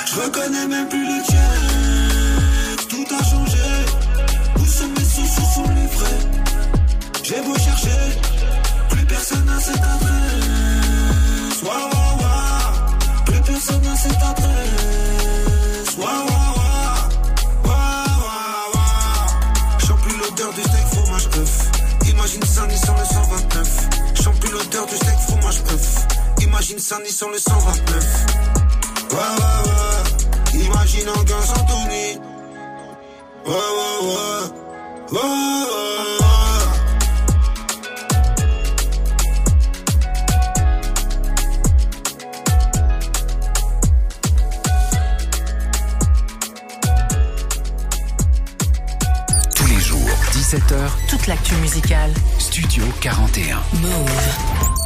[0.06, 2.88] Je reconnais même plus le chef.
[2.88, 3.87] Tout a changé.
[26.96, 28.26] Ni sans le 129.
[29.10, 29.22] Ouais, ouais,
[30.56, 30.64] ouais.
[30.64, 32.18] Imagine un gars sans Tony.
[33.46, 34.42] Ouais, ouais, ouais.
[35.12, 36.28] Ouais, ouais, ouais.
[49.54, 49.98] Tous les jours,
[50.32, 52.12] 17h, Toute l'actu musicale.
[52.38, 53.60] Studio 41.
[53.82, 54.77] Move.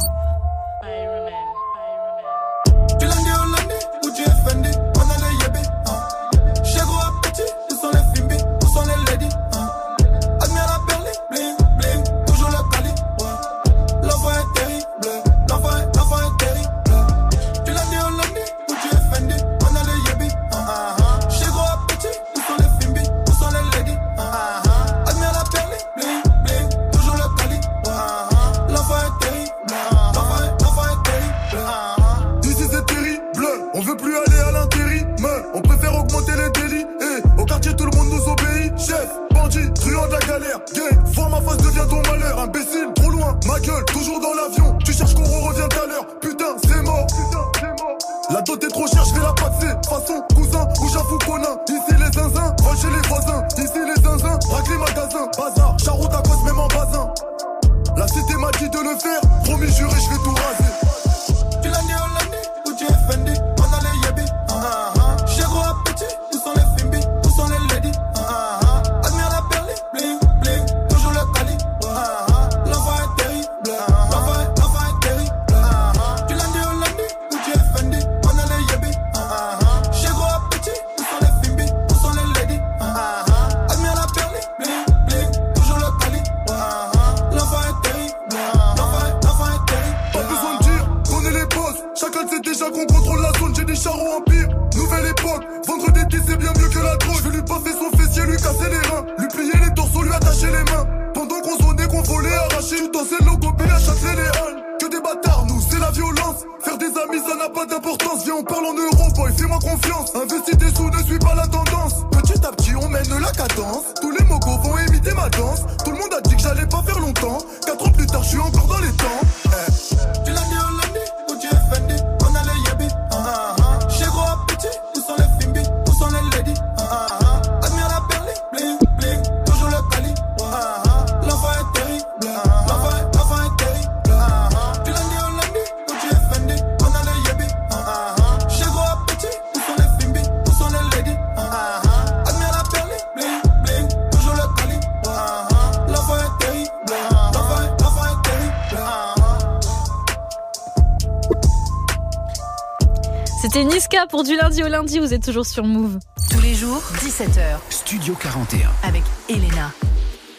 [153.53, 155.99] C'était Niska pour du lundi au lundi, vous êtes toujours sur Move.
[156.31, 157.59] Tous les jours, 17h.
[157.69, 158.67] Studio 41.
[158.81, 159.71] Avec Elena.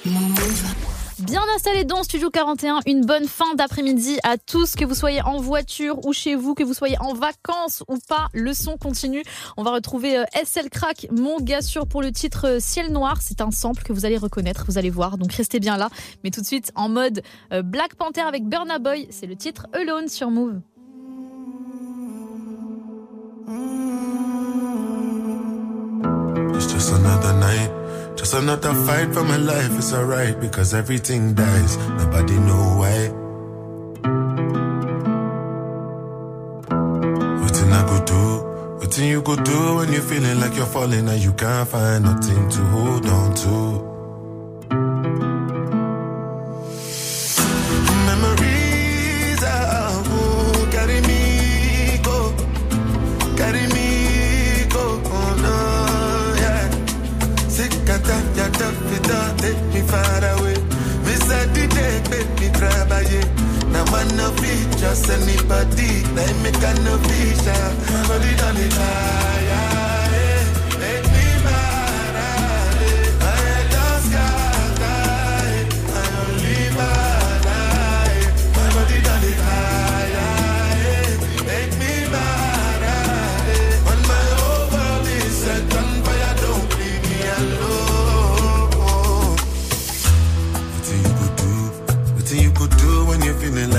[0.05, 0.65] Move.
[1.21, 5.39] Bien installé dans Studio 41, une bonne fin d'après-midi à tous, que vous soyez en
[5.39, 9.23] voiture ou chez vous, que vous soyez en vacances ou pas, le son continue.
[9.57, 13.23] On va retrouver euh, SL Crack, mon gars sûr pour le titre euh, Ciel Noir.
[13.23, 15.89] C'est un sample que vous allez reconnaître, vous allez voir, donc restez bien là.
[16.25, 19.69] Mais tout de suite en mode euh, Black Panther avec Burna Boy, c'est le titre
[19.73, 20.59] Alone sur Move.
[23.47, 23.53] It's
[26.72, 29.76] just another night, just another fight for my life.
[29.76, 31.76] It's alright because everything dies.
[31.76, 33.11] Nobody know why.
[37.42, 38.78] What's I go do?
[38.78, 42.49] What you go do when you're feeling like you're falling and you can't find nothing
[42.49, 43.93] to hold on to?
[64.85, 66.05] just anybody.
[66.14, 67.70] Let me kind no vision.
[68.07, 69.64] Put it ah, the.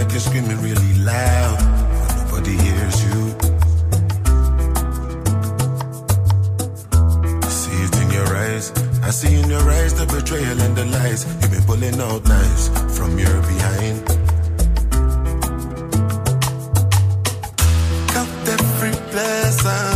[0.06, 1.58] like you're screaming really loud,
[2.00, 3.36] but nobody hears you.
[7.42, 8.72] I see it in your eyes.
[9.02, 11.26] I see in your eyes the betrayal and the lies.
[11.42, 14.06] You've been pulling out knives from your behind.
[18.14, 19.95] Count every blessing.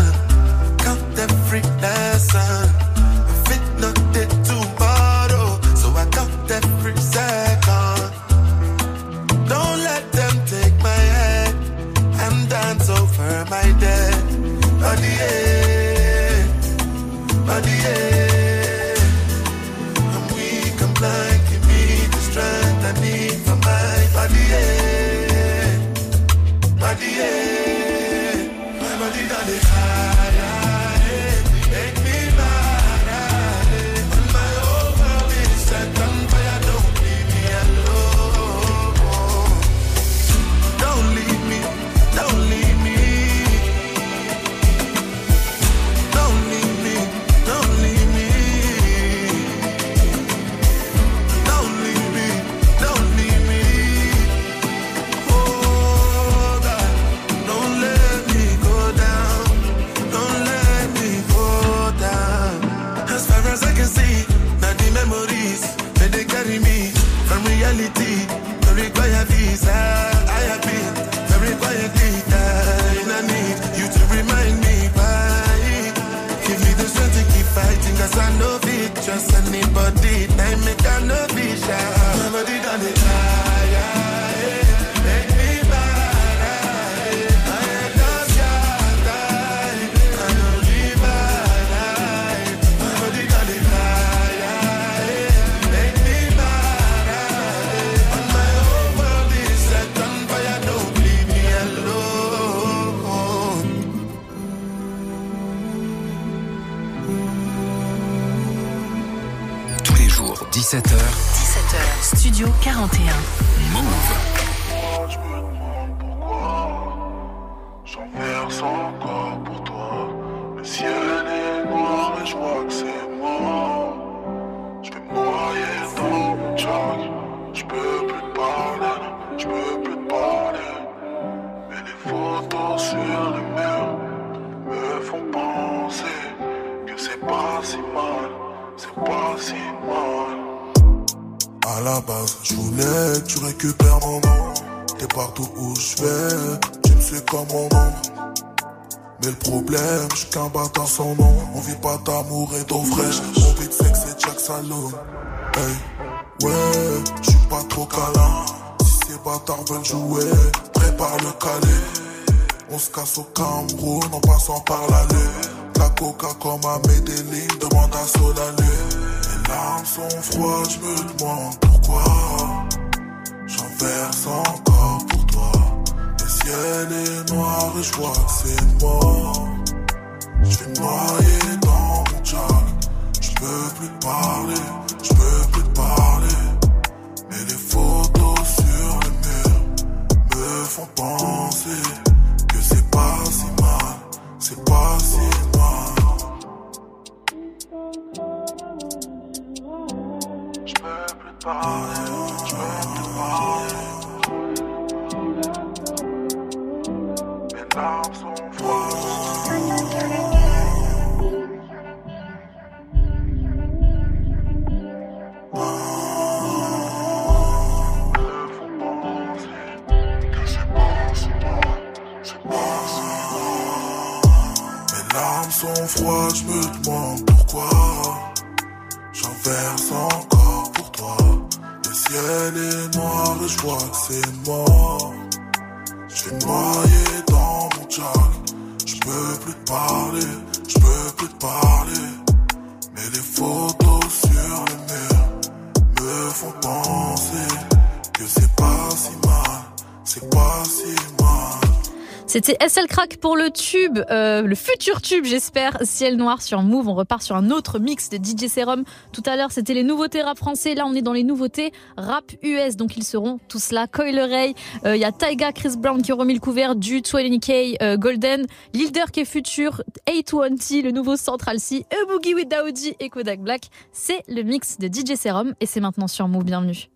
[252.25, 255.77] C'était SL Crack pour le tube, euh, le futur tube, j'espère.
[255.83, 256.87] Ciel noir sur Move.
[256.87, 258.85] On repart sur un autre mix de DJ Serum.
[259.11, 260.73] Tout à l'heure, c'était les nouveautés rap français.
[260.73, 262.75] Là, on est dans les nouveautés rap US.
[262.75, 263.85] Donc, ils seront tous là.
[263.85, 264.55] Coil Ray,
[264.85, 268.47] il y a Taiga, Chris Brown qui ont remis le couvert, du 20K, euh, Golden,
[268.73, 273.41] Lil Durk est futur, A20, le nouveau Central C, A Boogie with Daoudi et Kodak
[273.41, 273.69] Black.
[273.91, 276.45] C'est le mix de DJ Serum et c'est maintenant sur Move.
[276.45, 276.89] Bienvenue.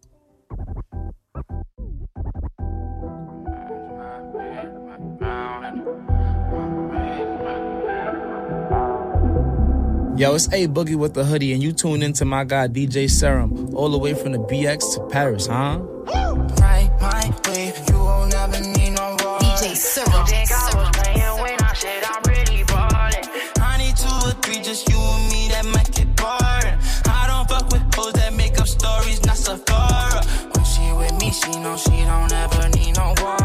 [10.15, 13.73] Yo, it's A Boogie with the hoodie, and you tune into my guy DJ Serum,
[13.75, 15.79] all the way from the BX to Paris, huh?
[15.79, 19.43] Right, my way, you won't never need no water.
[19.43, 20.25] DJ Serum.
[20.27, 23.25] Think I was playing when I said I'm really ballin'.
[23.59, 26.77] I need two or three, just you and me that might get bored.
[27.09, 30.23] I don't fuck with hoes that make up stories, not Sephora.
[30.53, 33.43] When she with me, she know she don't ever need no water.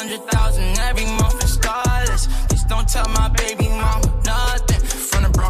[0.00, 2.26] Hundred thousand every month in starless.
[2.48, 3.69] Just don't tell my baby.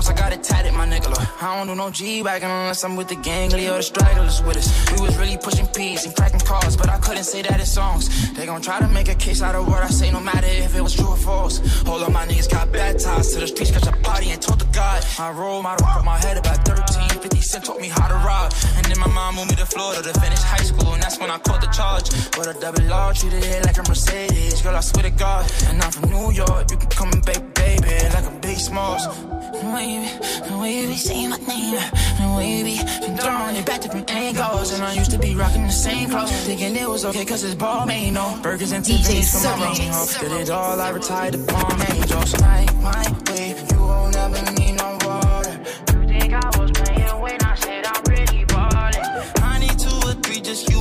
[0.08, 1.10] I got it tatted, my nigga.
[1.10, 4.56] Look, I don't do no G-Wagon unless I'm with the gang, Leo the stragglers with
[4.56, 4.68] us.
[4.92, 8.32] We was really pushing P's and cracking cars, but I couldn't say that in songs.
[8.34, 10.74] They gon' try to make a case out of what I say, no matter if
[10.74, 11.58] it was true or false.
[11.86, 14.60] Hold on, my niggas got bad ties to the streets, catch a body and told
[14.60, 15.04] the God.
[15.18, 18.52] My role model put my head about 13, 50 cent taught me how to rob.
[18.76, 21.30] And then my mom moved me to Florida to finish high school, and that's when
[21.30, 22.10] I caught the charge.
[22.36, 25.50] But a double R treated it like a Mercedes, girl, I swear to God.
[25.66, 29.04] And I'm from New York, you can come and bake, baby, like a big smalls.
[29.06, 30.02] The way you,
[30.48, 33.80] the way you be saying my name, the way you be been throwing it back
[33.80, 34.72] different angles.
[34.72, 37.54] And I used to be rocking the same clothes, thinking it was okay cause it's
[37.54, 39.90] ball made, no burgers and Tiffany's for my money.
[40.20, 42.40] Did it all, I retired the palm angels.
[42.40, 45.60] My, my way, you won't ever need no water.
[45.92, 49.42] You think I was playing when I said I'm really ballin'?
[49.42, 50.78] I need two or three, just you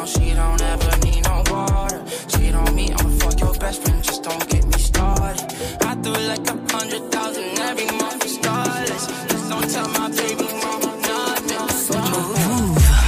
[0.00, 2.04] me, she know she don't ever need no water.
[2.28, 5.52] Cheat on me, I'ma fuck your best friend, just don't get me started.
[5.82, 9.06] I threw like a hundred thousand every month for starless.
[9.06, 11.58] Just don't tell my baby mama nothing.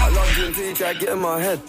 [0.05, 1.61] I love you until you try to get in my head.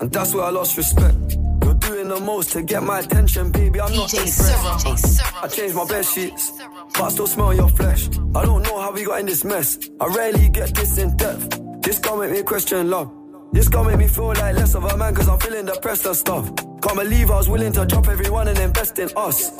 [0.00, 1.16] And that's where I lost respect.
[1.62, 3.80] You're doing the most to get my attention, baby.
[3.80, 5.20] I'm not impressed.
[5.42, 6.52] I changed my bed sheets,
[6.92, 8.08] but I still smell your flesh.
[8.34, 9.78] I don't know how we got in this mess.
[10.00, 11.60] I rarely get this in depth.
[11.82, 13.23] This gon' make me question love.
[13.54, 16.16] This gon' make me feel like less of a man, cause I'm feeling depressed and
[16.16, 16.50] stuff.
[16.82, 19.50] Can't believe I was willing to drop everyone and invest in us.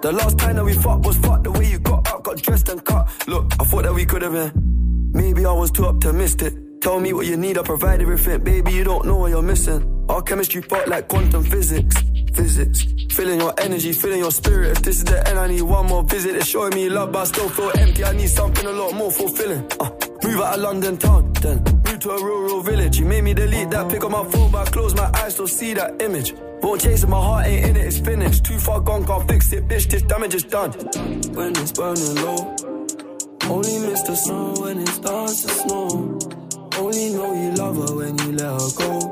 [0.00, 2.70] The last time that we fucked was fucked the way you got up, got dressed
[2.70, 3.10] and cut.
[3.28, 5.10] Look, I thought that we could have been.
[5.12, 6.54] Maybe I was too optimistic.
[6.80, 8.42] Tell me what you need, I provide everything.
[8.42, 10.06] Baby, you don't know what you're missing.
[10.08, 11.94] Our chemistry fought like quantum physics.
[12.32, 12.86] Physics.
[13.10, 14.78] Feeling your energy, feeling your spirit.
[14.78, 16.34] If this is the end, I need one more visit.
[16.36, 18.02] It's showing me love, but I still feel empty.
[18.02, 19.70] I need something a lot more fulfilling.
[19.78, 19.90] Uh,
[20.24, 22.98] move out of London town, then to a rural village.
[22.98, 25.46] You made me delete that pic on my phone, but I close my eyes, still
[25.46, 26.34] see that image.
[26.60, 28.44] Won't chase it, my heart ain't in it, it's finished.
[28.44, 30.72] Too far gone, can't fix it, bitch, this damage is done.
[31.36, 32.56] When it's burning low,
[33.48, 36.18] only miss the sun when it starts to snow.
[36.76, 39.11] Only know you love her when you let her go.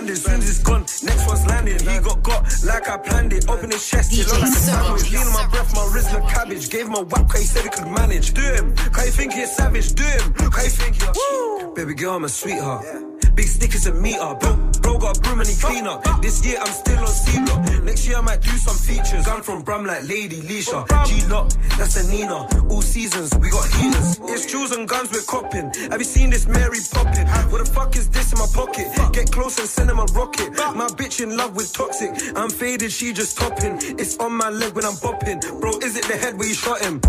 [0.00, 0.18] Bandage.
[0.18, 1.78] Soon as it's gone, next one's landing.
[1.78, 3.48] He got got like I planned it.
[3.48, 5.02] Open his chest, he look like a sandwich.
[5.02, 6.70] Feeling my breath, my wrist like cabbage.
[6.70, 8.32] Gave him a whack, cause he said he could manage.
[8.34, 9.94] Do him, cause you think he's savage.
[9.94, 13.09] Do him, cause you think you're Baby girl, I'm a sweetheart.
[13.40, 14.34] Big stickers is a meter.
[14.38, 16.04] Bro, bro got broom and he clean up.
[16.20, 17.84] This year I'm still on C block.
[17.84, 19.26] Next year I might do some features.
[19.26, 20.84] I'm from Bram like Lady Leisha.
[21.06, 22.46] G Lock, that's a Nina.
[22.68, 24.20] All seasons, we got heaters.
[24.24, 25.72] It's jewels and guns we're copping.
[25.90, 27.26] Have you seen this Mary popping?
[27.50, 28.88] What the fuck is this in my pocket?
[29.14, 30.52] Get close and send him a rocket.
[30.76, 32.10] My bitch in love with toxic.
[32.36, 33.78] I'm faded, she just topping.
[33.98, 35.40] It's on my leg when I'm bopping.
[35.62, 37.00] Bro, is it the head where you shot him?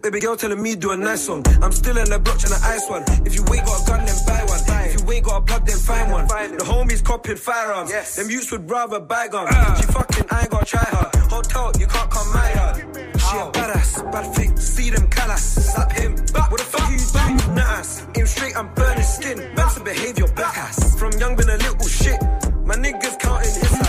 [0.00, 1.42] Baby girl telling me do a nice one.
[1.62, 3.04] I'm still in the block trying to ice one.
[3.26, 4.60] If you ain't got a gun, then buy one.
[4.88, 6.26] If you ain't got a plug, then find one.
[6.26, 7.90] The homies copping firearms.
[8.16, 9.50] Them youths would rather buy guns.
[9.78, 11.10] She fucking, I ain't gonna try her.
[11.28, 12.74] Hotel, you can't come my her.
[13.18, 14.56] She a badass, bad thing.
[14.56, 16.12] See them calas, slap him.
[16.12, 17.54] What the fuck you doing?
[17.54, 18.06] Nice.
[18.16, 19.38] Aim straight, I'm burning skin.
[19.54, 20.98] Man's a behavior, black ass.
[20.98, 22.20] From young, been a little shit.
[22.64, 23.83] My niggas counting his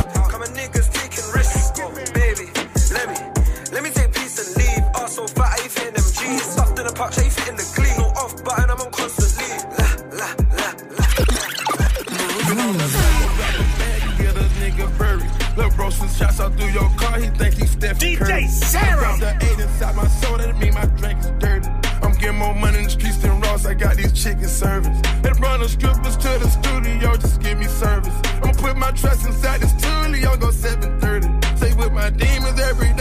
[7.06, 7.93] Stuffed in a pouch, I fit in the glee.
[7.97, 9.45] No off button, I'm on constantly.
[9.78, 9.86] La,
[10.18, 10.72] la, la,
[14.18, 15.58] Get a nigga buried.
[15.58, 18.43] Lil' bro, since shots out through your car, he think he's Stephen Curry.
[18.43, 19.18] DJ Sarah.
[19.20, 21.70] The eight inside my soul, that mean my drink is dirty.
[22.01, 24.97] I'm getting more money in the streets than Ross, I got these chicken servers.
[25.22, 28.14] They run the strippers to the studio, just give me service.
[28.41, 31.58] I'ma put my trust inside this studio, go 730.
[31.58, 32.95] Say with my demons every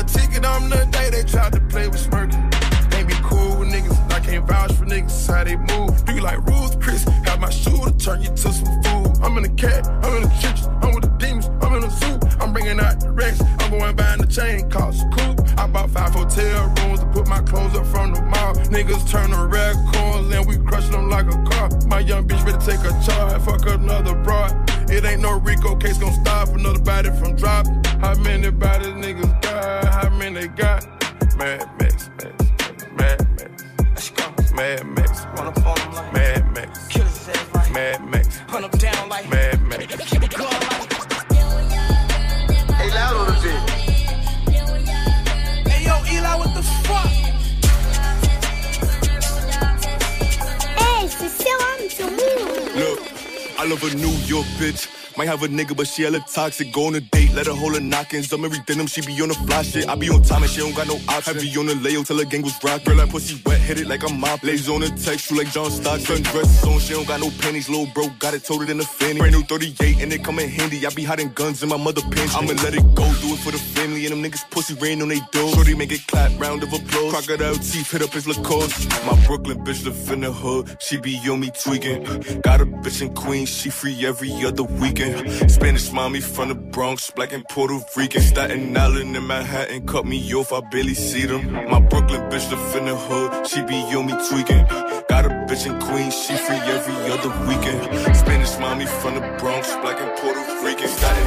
[0.00, 2.48] a ticket on the day, they tried to play with smirking.
[2.90, 6.04] They be cool with niggas, I can't vouch for niggas, how they move.
[6.04, 7.04] Do you like rules, Chris?
[7.26, 9.12] Have my shoe to turn you to some food.
[9.22, 11.90] I'm in the cat, I'm in the churches, I'm with the demons, I'm in the
[11.90, 12.18] zoo.
[12.40, 15.40] I'm bringing out the Rex, I'm going buying the chain, cost coupe.
[15.58, 18.54] I bought five hotel rooms to put my clothes up from the mall.
[18.72, 21.68] Niggas turn to red coins and we crush them like a car.
[21.86, 24.69] My young bitch to take a charge, fuck another broad.
[24.92, 27.84] It ain't no Rico case gonna stop another body from dropping.
[28.00, 29.84] How many bodies niggas got?
[29.84, 30.84] How many they got?
[31.36, 32.44] Mad Max, Max,
[32.96, 33.64] Mad Max.
[33.78, 34.54] Let's go.
[34.54, 35.24] Mad Max.
[35.36, 36.88] Run up on them like Mad Max.
[36.88, 38.38] Killers like Mad Max.
[38.48, 39.59] Hunt them down like Mad Max.
[53.60, 54.99] I love a New York bitch.
[55.16, 56.72] Might have a nigga, but she hella toxic.
[56.72, 58.32] Go on a date, let her hold her knockings.
[58.32, 59.88] I'm every denim, she be on the fly shit.
[59.88, 61.36] I be on time and she don't got no option.
[61.36, 62.84] I be on the layo till the gang was rock.
[62.84, 64.42] Girl, that pussy wet, hit it like I'm mop.
[64.42, 66.00] Lays on the text, you like John Stock.
[66.00, 67.68] Sundresses on, she don't got no panties.
[67.68, 69.18] Little bro got it toted in the fanny.
[69.18, 70.86] Brand new 38 and it come in handy.
[70.86, 72.34] I be hiding guns in my mother pants.
[72.36, 74.06] I'ma let it go, do it for the family.
[74.06, 75.52] And them niggas pussy rain on they door.
[75.54, 77.26] Shorty make it clap, round of applause.
[77.26, 78.88] Crocodile teeth, hit up his Lacoste.
[79.04, 80.76] My Brooklyn bitch live in the hood.
[80.80, 82.04] She be on me tweaking.
[82.42, 84.99] Got a bitch in Queens, she free every other weekend.
[85.00, 88.20] Spanish mommy from the Bronx, black and Puerto Rican.
[88.20, 91.52] Staten Island and Manhattan cut me off, I barely see them.
[91.70, 94.66] My Brooklyn bitch live in the hood, she be on me tweaking.
[95.08, 97.80] Got a bitch in Queens, she free every other weekend.
[98.14, 100.88] Spanish mommy from the Bronx, black and Puerto Rican.
[100.88, 101.26] Staten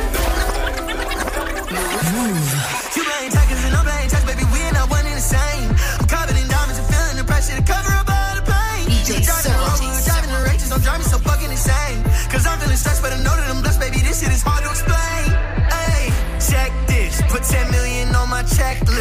[2.93, 4.45] You playing checkers and I'm playing chess, baby.
[4.53, 5.69] We ain't not one and the same.
[5.97, 8.86] I'm covered in diamonds and feeling the pressure to cover up all the pain.
[8.86, 12.05] DJ You driving the road, driving the races, don't drive me so fucking insane.
[12.30, 13.43] Cause I'm feeling stressed, but I know that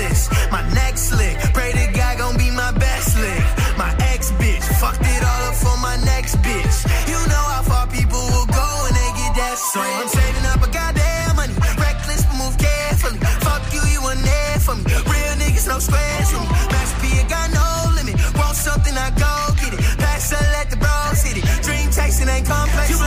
[0.03, 0.31] list.
[0.51, 3.43] My next lick, pray to God gon' be my best lick.
[3.79, 6.77] My ex bitch, fucked it all up for my next bitch.
[7.11, 10.61] You know how far people will go when they get that So I'm saving up
[10.67, 13.19] a goddamn money, reckless but move carefully.
[13.47, 14.85] Fuck you, you in there for me.
[15.13, 16.51] Real niggas, no squares for me.
[16.75, 18.17] Max P, I got no limit.
[18.39, 19.83] Want something, I go get it.
[20.03, 21.45] Pass, I let the bros hit it.
[21.67, 22.91] Dream chasing ain't complex.
[22.91, 23.02] You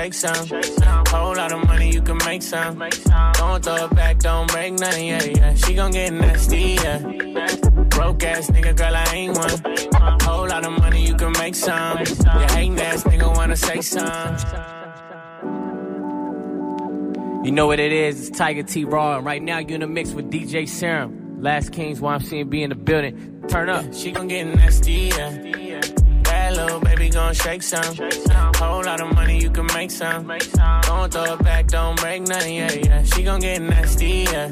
[0.00, 0.46] shake some.
[1.08, 2.78] Whole lot of money, you can make some.
[3.34, 5.54] Don't throw it back, don't break nothing, yeah, yeah.
[5.54, 6.98] She gon' get nasty, yeah.
[7.90, 10.20] Broke ass nigga, girl, I ain't one.
[10.22, 11.98] Whole lot of money, you can make some.
[11.98, 14.36] Yeah, hating ass nigga wanna say some.
[17.44, 18.28] You know what it is?
[18.28, 21.42] It's Tiger T Raw, and right now you're in the mix with DJ Serum.
[21.42, 23.44] Last Kings YMCMB in the building.
[23.48, 23.92] Turn up.
[23.94, 25.99] She gon' get nasty, yeah.
[26.50, 27.96] Bad little baby gon' shake some.
[28.56, 30.26] Whole lot of money, you can make some.
[30.82, 33.02] Don't throw it back, don't break nothing, yeah, yeah.
[33.04, 34.48] She gon' get nasty, yeah.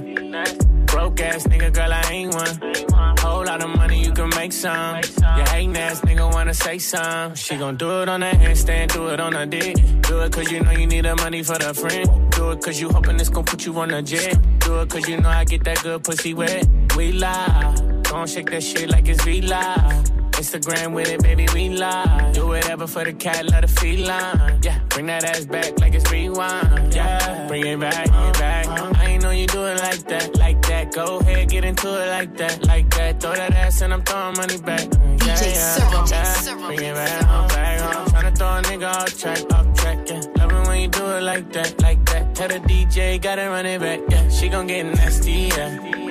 [0.87, 3.17] Broke ass nigga, girl, I ain't one.
[3.19, 5.01] Whole lot of money, you can make some.
[5.21, 7.35] Yeah, hating ass nigga wanna say some.
[7.35, 9.77] She gon' do it on the handstand, do it on the dick.
[10.03, 12.31] Do it cause you know you need the money for the friend.
[12.31, 14.39] Do it cause you hoping it's gon' put you on a jet.
[14.61, 16.69] Do it cause you know I get that good pussy wet.
[16.97, 17.75] We lie,
[18.05, 20.18] gon' shake that shit like it's V live.
[20.39, 22.33] Instagram with it, baby, we live.
[22.33, 24.61] Do whatever for the cat, love the feline.
[24.63, 26.95] Yeah, bring that ass back like it's rewind.
[26.95, 28.67] Yeah, bring it back, bring it back.
[28.99, 30.95] I ain't know you do it like that, like that.
[30.95, 33.21] Go ahead, get into it like that, like that.
[33.21, 34.87] Throw that ass and I'm throwing money back.
[35.27, 36.67] Yeah, yeah, yeah.
[36.69, 37.97] Bring it back, I'm back.
[37.97, 40.09] I'm tryna throw a nigga off track, off track.
[40.09, 42.37] Yeah, love it when you do it like that, like that.
[42.37, 44.01] Tell the DJ, gotta run it back.
[44.09, 45.51] Yeah, she gon' get nasty.
[45.57, 46.08] Yeah.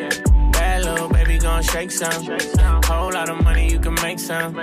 [1.58, 2.24] Gon' shake some.
[2.84, 4.54] Whole lot of money, you can make some.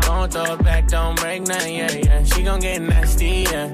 [0.00, 2.24] Don't throw it back, don't break nothing, yeah, yeah.
[2.24, 3.68] She gon' get nasty, yeah.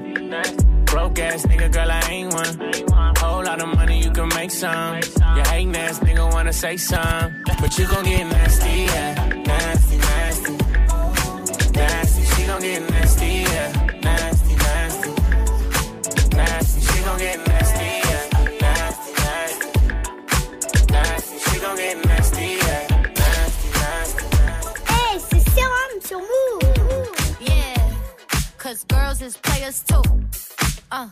[0.83, 3.15] Broke ass nigga, girl, I ain't one.
[3.15, 4.99] Whole lot of money, you can make some.
[5.21, 7.41] Yeah, hating ass nigga wanna say some.
[7.61, 9.13] But you gon' get nasty, yeah.
[9.47, 10.57] Nasty, nasty.
[11.79, 13.71] Nasty, she gon' get nasty, yeah.
[14.03, 15.11] Nasty, nasty.
[16.35, 17.54] Nasty, she gon' get nasty,
[28.65, 30.01] cause girls is players too.
[30.91, 31.07] Uh,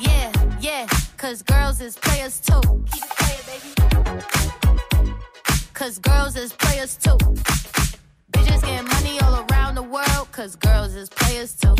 [0.00, 0.84] yeah, yeah,
[1.16, 2.60] cause girls is players too.
[2.90, 3.70] Keep it playing, baby.
[5.74, 7.16] Cause girls is players too.
[8.32, 11.76] Bitches getting money all around the world, cause girls is players too.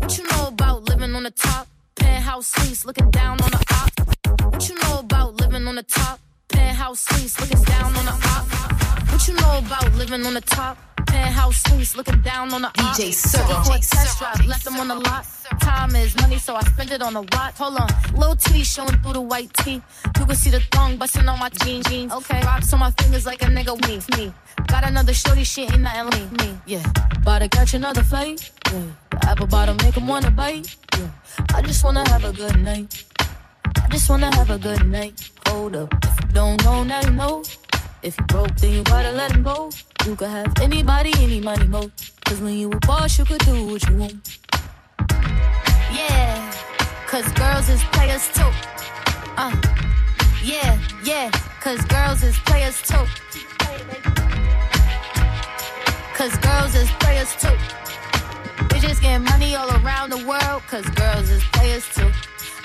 [0.00, 1.68] What you know about living on the top?
[1.94, 4.52] Penthouse suites, looking down on the op.
[4.52, 6.18] What you know about living on the top?
[6.48, 8.46] Penthouse suites, looking down on the op.
[9.12, 10.93] What you know about living on the top?
[11.06, 12.68] Penthouse suites, looking down on the.
[12.68, 15.26] DJ a test drive, left them on the lot.
[15.60, 17.56] Time is money, so I spend it on a watch.
[17.58, 19.82] Hold on, little T showing through the white tee.
[20.18, 21.86] You can see the thong busting on my jeans.
[21.88, 22.12] jeans.
[22.12, 24.00] Okay, rocks on my fingers like a nigga me.
[24.16, 24.32] Me,
[24.66, 26.58] got another shorty, shit ain't nothing like me.
[26.66, 26.82] Yeah,
[27.16, 28.50] about to catch another flight.
[28.72, 30.76] Yeah, the apple bottom make 'em wanna bite.
[30.98, 31.08] Yeah,
[31.54, 33.04] I just wanna have a good night.
[33.82, 35.30] I just wanna have a good night.
[35.48, 37.42] Hold up, if you don't know, now you know.
[38.02, 39.70] If you broke, then you gotta let him go.
[40.06, 41.90] You could have anybody, any money, mo.
[42.26, 44.38] Cause when you a boss, you could do what you want.
[45.90, 46.52] Yeah,
[47.06, 48.50] cause girls is players too.
[49.38, 49.56] Uh,
[50.42, 53.06] yeah, yeah, cause girls is players too.
[56.14, 57.56] Cause girls is players too.
[58.68, 62.10] Bitches getting money all around the world, cause girls is players too.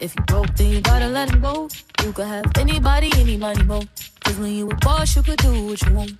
[0.00, 1.68] If you broke, then you gotta let him go.
[2.02, 3.82] You could have anybody, any money, mo.
[4.24, 6.12] Cause when you a boss, you could do what you want.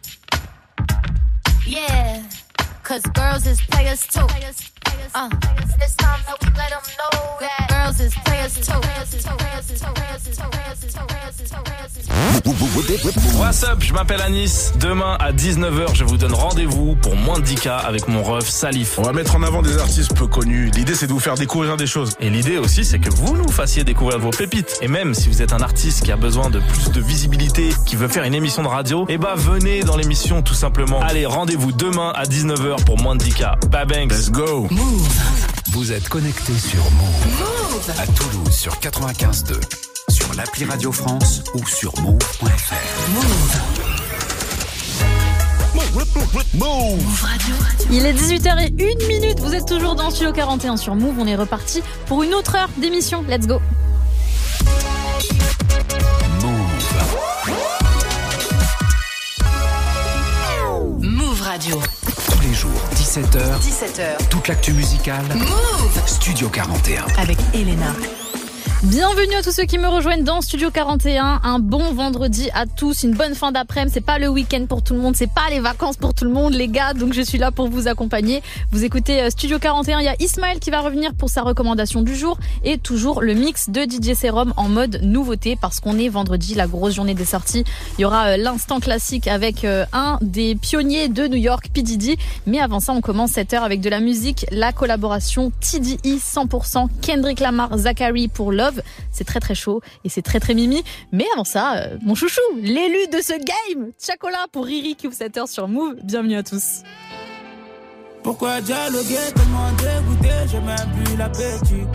[1.67, 2.23] Yeah,
[2.83, 4.27] cause girls is players too.
[5.15, 5.31] Uh,
[5.81, 8.81] it's time that we let them know that girls is players too.
[13.39, 14.73] What's up, je m'appelle Anis.
[14.79, 18.99] Demain à 19h, je vous donne rendez-vous pour moins de 10K avec mon ref Salif.
[18.99, 20.71] On va mettre en avant des artistes peu connus.
[20.75, 22.13] L'idée, c'est de vous faire découvrir des choses.
[22.21, 24.79] Et l'idée aussi, c'est que vous nous fassiez découvrir vos pépites.
[24.83, 27.97] Et même si vous êtes un artiste qui a besoin de plus de visibilité, qui
[27.97, 31.01] veut faire une émission de radio, eh bah venez dans l'émission tout simplement.
[31.01, 33.67] Allez, rendez-vous demain à 19h pour moins de 10K.
[33.69, 34.13] Babanks.
[34.13, 34.69] Let's go.
[35.73, 37.91] Vous êtes connecté sur Move.
[37.99, 39.55] À Toulouse sur 95.2,
[40.31, 42.75] sur l'appli Radio France ou sur move.fr.
[46.55, 47.55] Move Radio.
[47.91, 49.41] Il est 18h01 minute.
[49.41, 51.17] Vous êtes toujours dans Studio 41 sur Move.
[51.19, 53.25] On est reparti pour une autre heure d'émission.
[53.29, 53.61] Let's go.
[56.43, 56.81] Move.
[61.01, 61.81] Move Radio.
[62.31, 63.59] Tous les les jours, 17h.
[63.61, 64.29] 17h.
[64.29, 65.25] Toute l'actu musicale.
[65.35, 67.07] Move Studio 41.
[67.19, 67.93] Avec Elena.
[68.85, 71.43] Bienvenue à tous ceux qui me rejoignent dans Studio 41.
[71.45, 73.93] Un bon vendredi à tous, une bonne fin d'après-midi.
[73.93, 76.31] C'est pas le week-end pour tout le monde, c'est pas les vacances pour tout le
[76.31, 76.95] monde, les gars.
[76.95, 78.43] Donc je suis là pour vous accompagner.
[78.73, 79.99] Vous écoutez euh, Studio 41.
[79.99, 83.35] Il y a Ismaël qui va revenir pour sa recommandation du jour et toujours le
[83.35, 87.27] mix de DJ Serum en mode nouveauté parce qu'on est vendredi, la grosse journée des
[87.27, 87.65] sorties.
[87.99, 91.83] Il y aura euh, l'instant classique avec euh, un des pionniers de New York, P
[91.83, 92.17] Diddy.
[92.47, 96.87] Mais avant ça, on commence cette heure avec de la musique, la collaboration TDI 100%
[97.03, 98.70] Kendrick Lamar, Zachary pour Love.
[99.11, 100.83] C'est très très chaud et c'est très très mimi.
[101.13, 105.17] Mais avant ça, euh, mon chouchou, l'élu de ce game, Chacola pour Riri qui ouvre
[105.17, 105.97] cette heure sur Move.
[106.03, 106.83] Bienvenue à tous.
[108.23, 111.87] Pourquoi dialoguer tellement dégoûté, j'ai même plus l'appétit.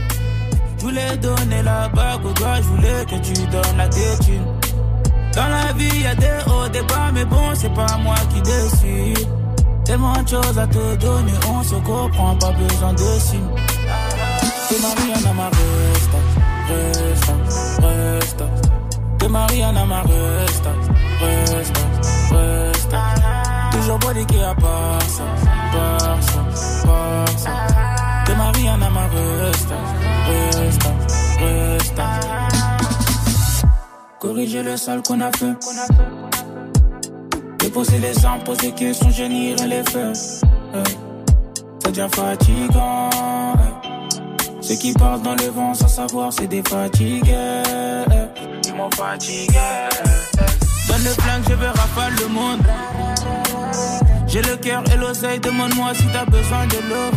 [0.77, 4.45] Je voulais donner la bague au doigt, je voulais que tu donnes la tétine.
[5.35, 8.41] Dans la vie, y a des hauts, des bas, mais bon, c'est pas moi qui
[8.41, 9.27] décide.
[9.83, 13.49] Tellement de choses à te donner, on se comprend, pas besoin de signes.
[14.69, 16.17] T'es Mariana ma resta,
[16.67, 17.33] resta,
[17.81, 18.45] resta.
[19.17, 20.71] T'es Mariana ma resta,
[21.21, 21.81] resta,
[22.31, 22.99] resta.
[23.71, 25.23] Toujours body qui a passa,
[25.73, 26.39] passa,
[26.85, 27.51] passa.
[28.25, 29.75] T'es Mariana ma resta,
[30.27, 30.89] resta,
[31.39, 32.05] resta.
[34.19, 35.55] Corriger le sale qu'on a fait.
[37.59, 40.43] Déposer les armes, poser questions, génir les faits.
[40.73, 40.97] Hey.
[41.79, 43.09] Ça devient fatigant.
[44.67, 47.61] Ceux qui parlent dans le vent sans savoir, c'est des fatigués.
[48.65, 49.59] Ils m'ont fatigué.
[50.87, 52.61] Donne le flingue, je veux rafale le monde.
[54.27, 57.11] J'ai le cœur et l'oseille, demande-moi si t'as besoin de l'eau.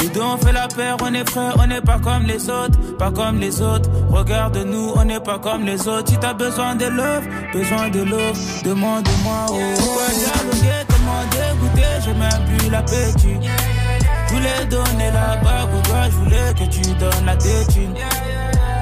[0.00, 2.96] Nous deux on fait la paire, on est frères, on n'est pas comme les autres,
[2.96, 3.90] pas comme les autres.
[4.08, 6.08] Regarde-nous, on n'est pas comme les autres.
[6.08, 9.46] Si t'as besoin de love, besoin de love, demande-moi.
[9.50, 9.54] Oh.
[9.76, 13.48] Pourquoi dialoguer, tellement dégoûté, j'ai même plus l'appétit.
[14.28, 17.94] Je voulais donner la bague au doigt, je voulais que tu donnes la tétine.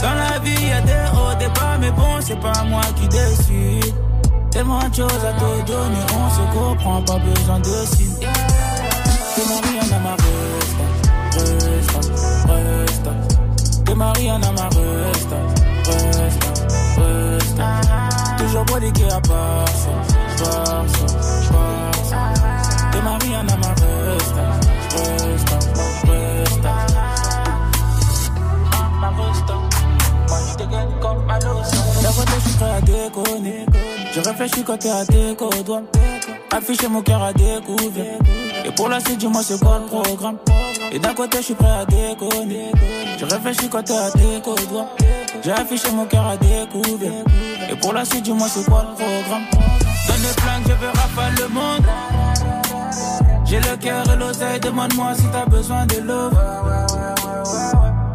[0.00, 3.06] Dans la vie, y a des hauts, des bas, mais bon, c'est pas moi qui
[3.08, 3.94] décide.
[4.50, 8.18] Tellement de choses à te donner, on se comprend, pas besoin de signes.
[9.36, 10.86] T'es Mariana ma resta,
[11.36, 12.00] resta,
[12.52, 13.10] resta.
[13.84, 15.36] T'es Mariana ma resta,
[15.86, 16.50] resta,
[16.98, 17.66] resta.
[18.38, 19.92] Toujours body qui a passé,
[20.38, 21.06] passé,
[21.52, 22.16] passé.
[22.92, 24.46] T'es Mariana ma resta, resta, resta.
[24.46, 24.65] Ma resta,
[34.12, 35.34] je réfléchis quand t'es à tes
[35.64, 35.82] doigts.
[36.50, 38.18] Afficher mon cœur à découvert.
[38.64, 40.38] Et pour la suite, dis-moi c'est quoi le programme.
[40.90, 42.72] Et d'un côté, je suis prêt à déconner.
[43.18, 44.42] Je réfléchis quand t'es à tes.
[45.44, 47.24] J'ai affiché mon cœur à découvert.
[47.70, 49.44] Et pour la suite, dis-moi c'est quoi le programme.
[50.08, 52.15] Donne le je veux rafale le monde.
[53.56, 56.30] J'ai le cœur et l'oseille, demande-moi si t'as besoin de l'eau.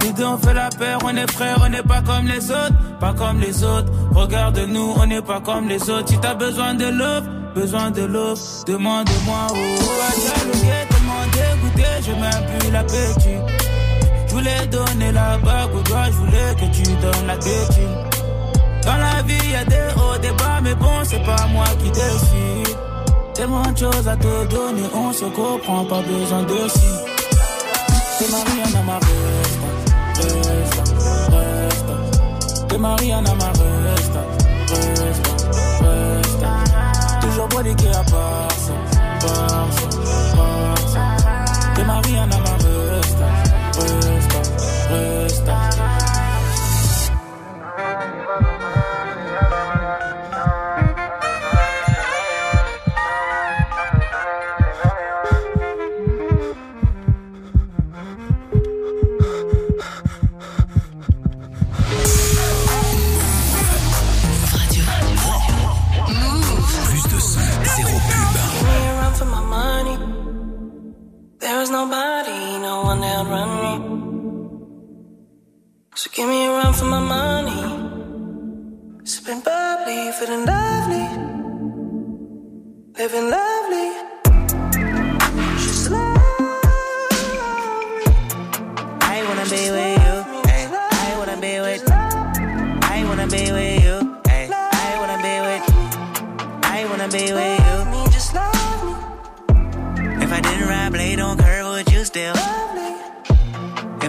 [0.03, 2.73] Les deux on fait la paire, on est frères, on n'est pas comme les autres,
[2.99, 3.91] pas comme les autres.
[4.13, 6.09] Regarde-nous, on n'est pas comme les autres.
[6.09, 7.23] Si t'as besoin de love,
[7.55, 9.47] besoin de love, demande-moi.
[9.49, 13.39] Oh, à dialoguer, tellement dégoûté, j'ai même plus l'appétit.
[14.27, 17.97] Je voulais donner la bague au doigt, je voulais que tu donnes la tétine.
[18.83, 21.89] Dans la vie, y a des hauts, des bas, mais bon, c'est pas moi qui
[21.89, 22.90] décide.
[23.41, 27.01] Tellement de choses à te donner, on se comprend, pas besoin de signes.
[28.19, 29.69] C'est Mariana ma resta,
[30.21, 30.83] resta,
[31.31, 31.95] resta.
[32.69, 34.21] C'est Mariana ma resta,
[34.69, 35.31] resta,
[35.81, 36.49] resta.
[37.21, 38.73] Toujours body qui a passé,
[39.21, 39.87] passé,
[40.37, 40.99] passé.
[41.75, 43.27] C'est Mariana ma resta,
[43.79, 44.39] resta,
[44.91, 45.30] resta.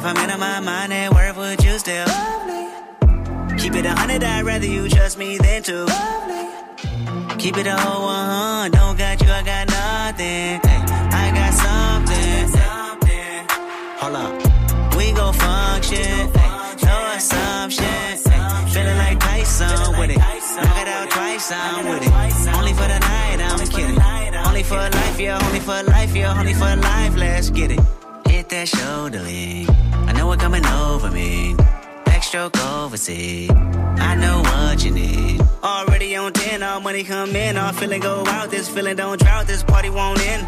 [0.02, 2.04] If I'm in my mind at work, would you still?
[2.08, 3.56] love me?
[3.56, 5.84] Keep it a hundred, I'd rather you trust me than to.
[5.84, 7.36] love me.
[7.38, 10.58] Keep it a whole one, don't got you, I got nothing.
[10.64, 10.82] Ay,
[11.22, 12.48] I got something.
[12.50, 13.46] something.
[14.02, 14.96] Hold up.
[14.96, 16.32] We go function.
[16.34, 18.18] Ay, no assumption.
[18.74, 20.18] Feeling like Tyson with it.
[20.18, 22.56] Knock it out twice, I'm with it.
[22.58, 24.02] Only for the night, I'm kidding.
[24.48, 28.01] Only for life, yeah, only for life, yeah, only for life, let's get it.
[28.52, 29.66] That shoulder lean.
[29.94, 31.54] I know what coming over me.
[32.04, 33.48] Backstroke overseas.
[33.48, 35.40] I know what you need.
[35.64, 37.56] Already on 10, all money come in.
[37.56, 38.50] All feeling go out.
[38.50, 39.46] This feeling don't drought.
[39.46, 40.42] This party won't end.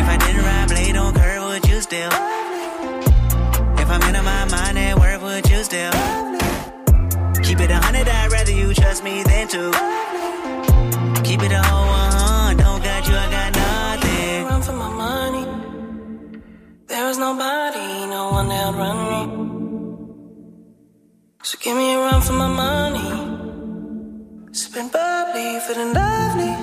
[0.00, 2.10] If I didn't ride blade on curve, would you still?
[3.78, 5.92] If I'm in my mind at work, would you still?
[7.44, 9.70] Keep it a hundred, I'd rather you trust me than to.
[11.22, 11.85] Keep it a whole
[17.06, 19.22] There is nobody, no one that run me.
[21.44, 23.10] So give me a run for my money.
[24.50, 26.54] Sipping bubbly, feeling lovely.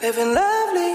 [0.00, 0.91] Living lovely.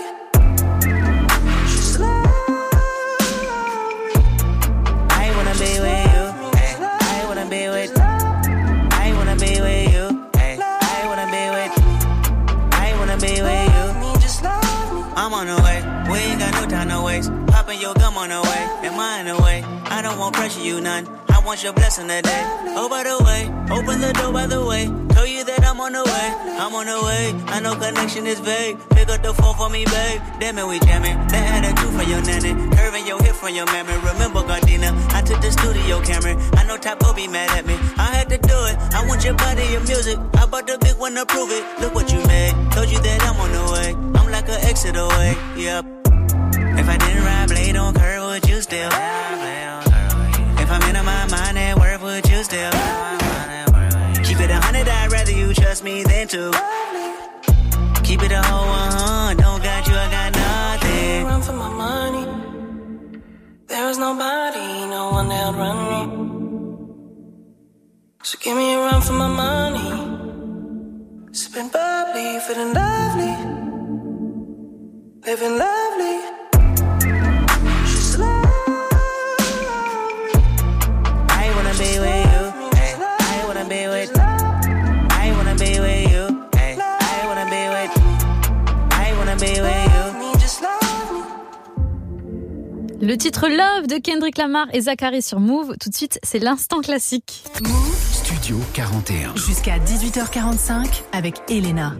[18.17, 18.87] Gum on the way.
[18.87, 19.63] Am I in the way?
[19.85, 21.07] I don't want pressure, you none.
[21.29, 22.43] I want your blessing today.
[22.73, 24.85] Oh, by the way, open the door by the way.
[25.13, 26.27] Tell you that I'm on the way.
[26.57, 27.35] I'm on the way.
[27.53, 28.77] I know connection is vague.
[28.89, 30.21] Pick up the phone for me, babe.
[30.39, 31.15] Damn it, we jamming.
[31.29, 32.53] That attitude for your nanny.
[32.75, 33.93] Curving your hip from your mammy.
[34.01, 36.33] Remember, Gardena, I took the studio camera.
[36.57, 37.75] I know will be mad at me.
[37.97, 38.77] I had to do it.
[38.97, 40.17] I want your body, your music.
[40.41, 41.63] I bought the big one to prove it.
[41.81, 42.53] Look what you made.
[42.71, 43.89] Told you that I'm on the way.
[44.17, 45.37] I'm like an exit away.
[45.55, 46.06] Yep.
[48.39, 48.89] Would you still?
[50.61, 52.71] If I'm in my mind at work, would you still?
[54.27, 56.51] Keep it a hundred, I'd rather you trust me than to.
[58.03, 61.25] Keep it a whole one, don't got you, I got nothing.
[61.25, 62.25] Run for my money.
[63.65, 66.01] There is nobody, no one that run me.
[68.21, 69.89] So give me a run for my money.
[71.31, 73.33] Sipping bubbly, feeling lovely.
[75.25, 76.36] Living lovely.
[93.07, 95.77] Le titre Love de Kendrick Lamar et Zachary sur Move.
[95.79, 97.45] Tout de suite, c'est l'instant classique.
[98.11, 99.33] Studio 41.
[99.37, 101.95] Jusqu'à 18h45 avec Elena.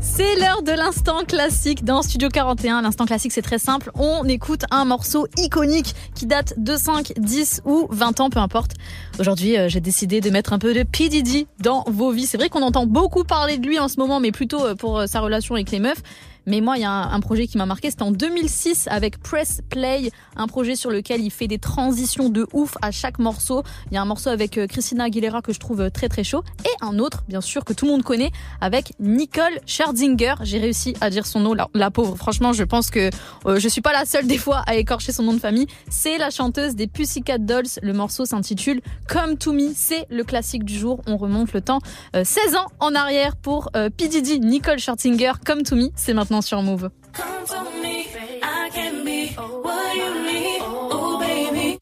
[0.00, 2.82] C'est l'heure de l'instant classique dans Studio 41.
[2.82, 3.92] L'instant classique, c'est très simple.
[3.94, 8.72] On écoute un morceau iconique qui date de 5, 10 ou 20 ans, peu importe.
[9.20, 11.08] Aujourd'hui, euh, j'ai décidé de mettre un peu de P.
[11.08, 12.26] Diddy dans vos vies.
[12.26, 14.98] C'est vrai qu'on entend beaucoup parler de lui en ce moment, mais plutôt euh, pour
[14.98, 16.02] euh, sa relation avec les meufs.
[16.46, 17.90] Mais moi, il y a un, un projet qui m'a marqué.
[17.90, 22.46] C'était en 2006 avec Press Play, un projet sur lequel il fait des transitions de
[22.52, 23.62] ouf à chaque morceau.
[23.90, 26.24] Il y a un morceau avec euh, Christina Aguilera que je trouve euh, très très
[26.24, 26.42] chaud.
[26.64, 30.34] Et un autre, bien sûr, que tout le monde connaît, avec Nicole Scherzinger.
[30.42, 32.16] J'ai réussi à dire son nom, la, pauvre.
[32.16, 33.10] Franchement, je pense que
[33.46, 35.66] euh, je suis pas la seule des fois à écorcher son nom de famille.
[35.88, 37.66] C'est la chanteuse des Pussycat Dolls.
[37.82, 39.72] Le morceau s'intitule Come to Me.
[39.74, 41.00] C'est le classique du jour.
[41.06, 41.78] On remonte le temps
[42.14, 44.08] euh, 16 ans en arrière pour euh, P.
[44.08, 45.32] Diddy, Nicole Scherzinger.
[45.44, 45.88] Come to Me.
[45.96, 46.90] C'est maintenant sur Move.
[47.12, 48.06] Come to me,
[48.42, 50.60] I can be what you need.
[50.62, 51.78] Oh, baby.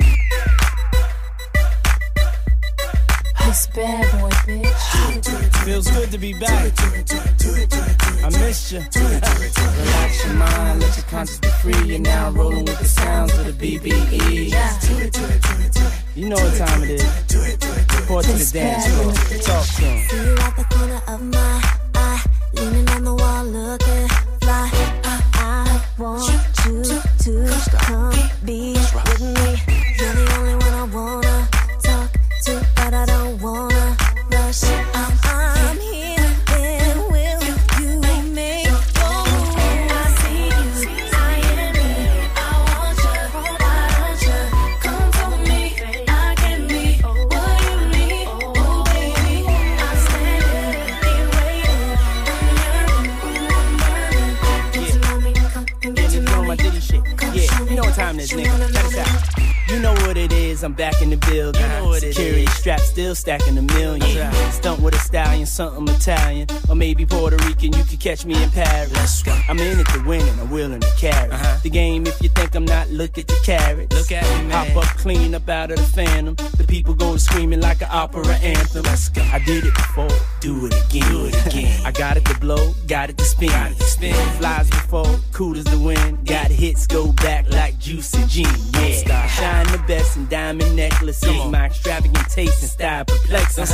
[3.47, 5.65] This bad boy, bitch.
[5.65, 6.73] Feels good to be back.
[8.23, 8.81] I missed you.
[8.81, 11.87] Relax your mind, let your conscience be free.
[11.87, 14.53] You're now rolling with the sounds of the BBE.
[16.15, 17.05] You know what time it is.
[18.01, 19.13] Report to the dance floor.
[19.43, 19.87] Talk to
[21.09, 21.54] 'em.
[68.05, 69.25] Catch me in Paris.
[69.49, 71.31] I'm in it to win and I'm willing to carry.
[71.31, 71.59] Uh-huh.
[71.63, 72.34] The game, if you think I'm not,
[72.95, 73.95] look at the carrots.
[73.95, 74.69] Look at me, man.
[74.69, 76.37] Hop up clean up out of the phantom.
[76.57, 78.85] The people go screaming like an opera anthem.
[78.87, 80.09] I did it before,
[80.41, 81.11] do it again.
[81.11, 81.81] Do it again.
[81.85, 83.51] I got it to blow, got it to spin.
[83.51, 84.15] Got it to spin.
[84.39, 86.27] Flies before, cool as the wind.
[86.27, 88.47] Got hits, go back like juicy gin.
[88.75, 89.27] Yeah.
[89.27, 91.45] Shine the best in diamond necklaces.
[91.51, 93.65] My extravagant taste and style perplexing.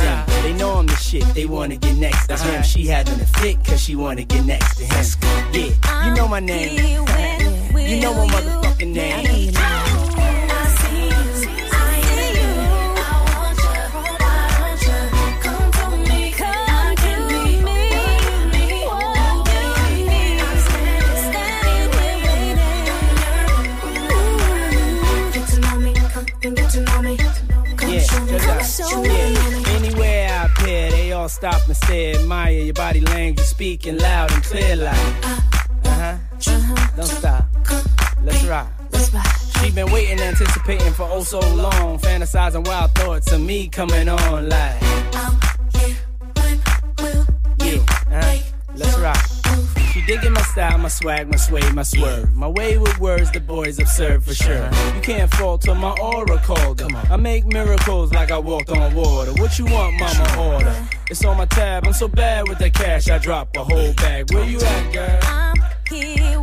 [0.43, 2.63] They know I'm the shit, they wanna get next to him.
[2.63, 5.05] She having a fit, cause she wanna get next to him.
[5.53, 7.60] Yeah, you know my name.
[7.87, 9.53] You know my motherfucking name.
[27.91, 28.05] Yeah.
[29.01, 29.65] Yeah.
[29.67, 34.43] Anywhere I appear, they all stop and stare, admire your body language, speaking loud and
[34.43, 35.25] clear like.
[35.25, 35.39] Uh
[35.83, 36.17] huh.
[36.95, 37.40] Don't stop.
[38.41, 39.31] Let's rock.
[39.61, 44.49] She been waiting, anticipating for oh so long, fantasizing wild thoughts of me coming on
[44.49, 44.77] like.
[45.13, 45.39] I'm
[45.73, 45.97] here
[46.39, 47.25] when
[47.59, 48.37] Yeah, uh-huh.
[48.75, 49.31] Let's rock.
[49.91, 52.33] She digging my style, my swag, my sway, my swerve.
[52.33, 54.69] My way with words, the boys observe for sure.
[54.95, 59.33] You can't falter my aura called I make miracles like I walked on water.
[59.33, 60.55] What you want, mama?
[60.55, 60.87] Order.
[61.09, 61.85] It's on my tab.
[61.85, 64.33] I'm so bad with the cash, I drop a whole bag.
[64.33, 65.19] Where you at, girl?
[65.23, 65.55] I'm
[65.89, 66.41] here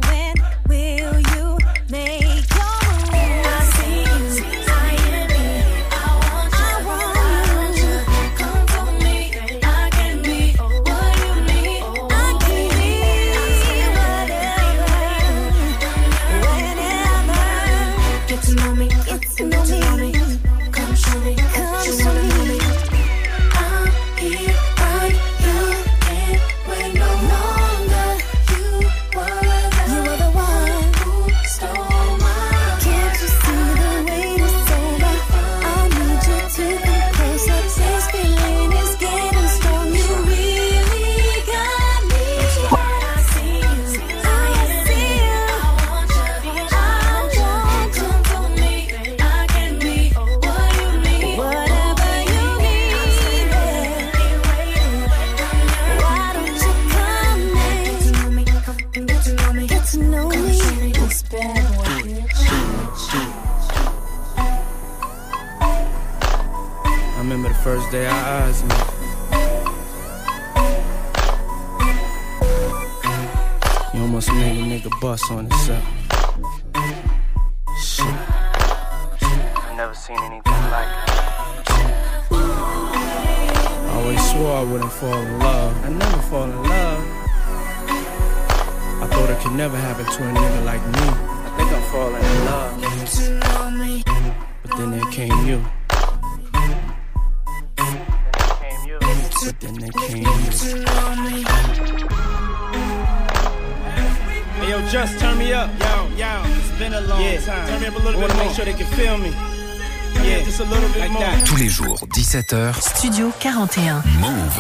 [112.49, 112.81] 20h.
[112.81, 113.97] Studio 41.
[114.21, 114.57] Move.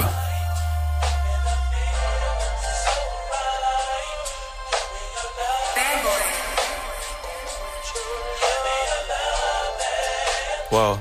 [10.70, 11.00] Whoa.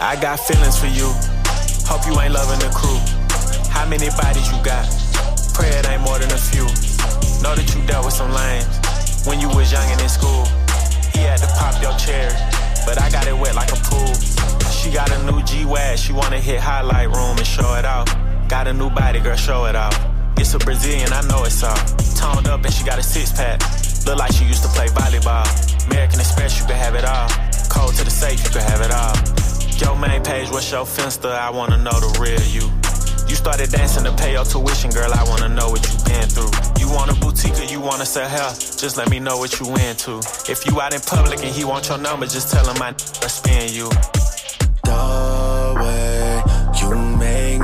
[0.00, 1.10] I got feelings for you.
[1.90, 3.00] Hope you ain't loving the crew.
[3.68, 4.86] How many bodies you got?
[5.54, 6.66] Pray it ain't more than a few.
[7.42, 10.46] Know that you dealt with some lames when you was young and in school.
[11.12, 12.30] He had to pop your cherry,
[12.86, 14.31] but I got it wet like a pool.
[14.82, 18.08] She got a new G-Wag, she wanna hit highlight room and show it off.
[18.48, 19.94] Got a new body, girl, show it off.
[20.36, 21.76] It's a Brazilian, I know it's all.
[22.18, 23.62] Toned up and she got a six pack.
[24.06, 25.46] Look like she used to play volleyball.
[25.86, 27.28] American Express, you can have it all.
[27.70, 29.14] Cold to the safe, you can have it all.
[29.78, 31.28] Your main page, what's your finster?
[31.28, 32.66] I wanna know the real you.
[33.30, 35.14] You started dancing to pay your tuition, girl.
[35.14, 36.50] I wanna know what you been through.
[36.82, 38.50] You want a boutique or you wanna sell hair?
[38.50, 40.18] Just let me know what you into.
[40.50, 42.90] If you out in public and he want your number, just tell him I
[43.30, 43.88] spin you.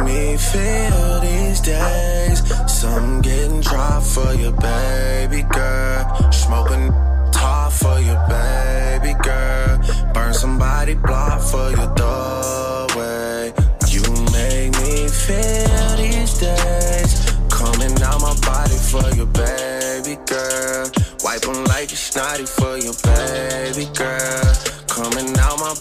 [0.04, 2.38] Me feel these days.
[2.66, 6.32] Some getting dry for your baby girl.
[6.32, 6.92] Smoking
[7.32, 9.80] top for your baby girl.
[10.14, 13.52] Burn somebody block for your doorway.
[13.88, 14.02] You
[14.32, 17.12] make me feel these days.
[17.48, 20.90] Coming out my body for your baby girl.
[21.24, 24.52] Wipe 'em like it's snotty for your baby girl.
[24.86, 25.74] Coming out my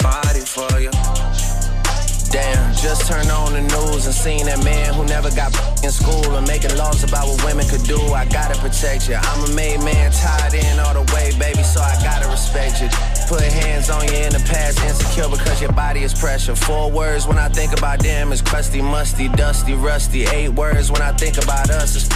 [3.08, 5.50] turned on the news and seen that man who never got
[5.84, 7.98] in school and making laws about what women could do.
[8.12, 9.16] I gotta protect you.
[9.16, 12.90] I'm a made man, tied in all the way, baby, so I gotta respect you.
[13.28, 16.56] Put hands on you in the past, insecure because your body is pressure.
[16.56, 20.26] Four words when I think about them is crusty, musty, dusty, rusty.
[20.26, 22.08] Eight words when I think about us is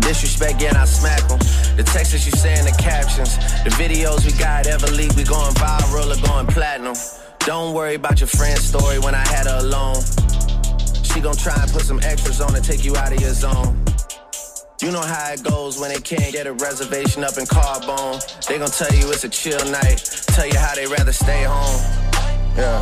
[0.00, 1.38] Disrespect, yeah, I smack them.
[1.76, 5.24] The texts that you say in the captions, the videos we got ever leak, we
[5.24, 6.94] going viral or going platinum.
[7.46, 9.96] Don't worry about your friend's story when I had her alone.
[11.02, 13.84] She gon' try and put some extras on to take you out of your zone.
[14.80, 18.46] You know how it goes when they can't get a reservation up in Carbone.
[18.46, 19.98] They gon' tell you it's a chill night,
[20.28, 21.82] tell you how they rather stay home.
[22.56, 22.80] Yeah.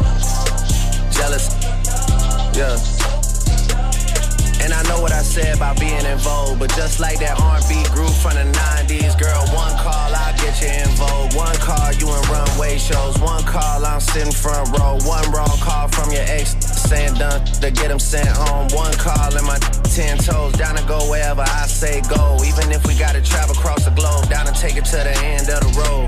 [1.10, 1.50] Jealous.
[2.56, 3.01] Yeah.
[4.62, 7.82] And I know what I said about being in vogue, but just like that R&B
[7.90, 11.34] group from the 90s, girl, one call, I'll get you in vogue.
[11.34, 13.18] One call, you in runway shows.
[13.18, 14.98] One call, I'm sitting front row.
[15.02, 16.54] One wrong call from your ex
[16.88, 18.68] saying done to get him sent home.
[18.70, 19.58] One call and my
[19.90, 22.38] 10 toes down to go wherever I say go.
[22.44, 25.50] Even if we gotta travel across the globe, down and take it to the end
[25.50, 26.06] of the road.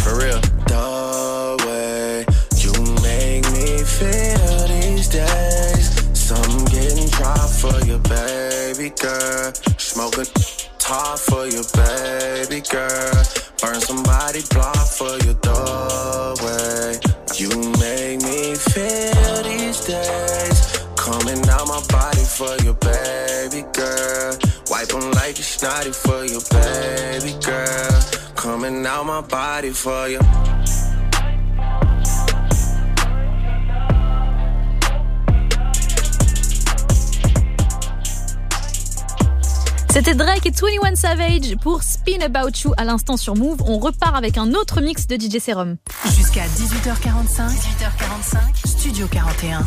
[0.00, 0.40] For real.
[0.66, 2.24] The way
[2.62, 2.72] you
[3.02, 4.35] make me feel
[7.48, 9.52] for your baby girl.
[9.78, 10.24] Smoke a
[10.78, 13.22] top for your baby girl.
[13.60, 16.98] Burn somebody block for your doorway.
[17.36, 20.58] You make me feel these days.
[20.96, 24.36] Coming out my body for your baby girl.
[24.70, 28.00] Wipe 'em like it's snotty for your baby girl.
[28.34, 30.20] Coming out my body for you.
[39.96, 43.62] C'était Drake et 21 Savage pour Spin About You à l'instant sur Move.
[43.64, 45.78] On repart avec un autre mix de DJ Serum.
[46.14, 49.60] Jusqu'à 18h45, 18h45, Studio 41.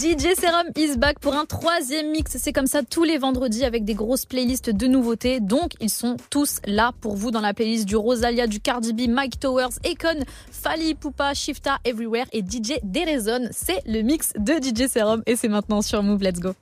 [0.00, 2.36] DJ Serum is back pour un troisième mix.
[2.38, 5.38] C'est comme ça tous les vendredis avec des grosses playlists de nouveautés.
[5.38, 9.08] Donc, ils sont tous là pour vous dans la playlist du Rosalia, du Cardi B,
[9.08, 13.48] Mike Towers, Akon, Fali Poupa, Shifta, Everywhere et DJ Derezon.
[13.52, 16.24] C'est le mix de DJ Serum et c'est maintenant sur Move.
[16.24, 16.54] Let's go.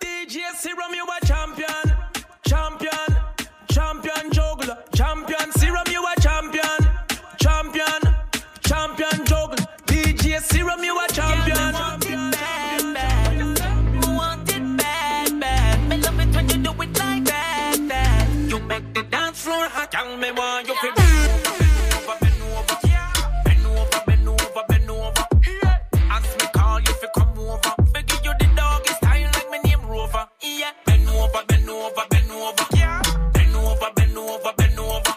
[0.00, 1.68] DJ Serum, you a champion,
[2.46, 3.16] champion,
[3.70, 6.64] champion juggler, champion Serum, you a champion,
[7.38, 8.00] champion,
[8.60, 9.66] champion juggler.
[9.86, 11.72] DJ Serum, you a champion.
[20.02, 21.41] Tell me why you feel.
[31.34, 32.66] Over, bend over, bend over.
[33.32, 35.14] Bend over, bend over, bend over.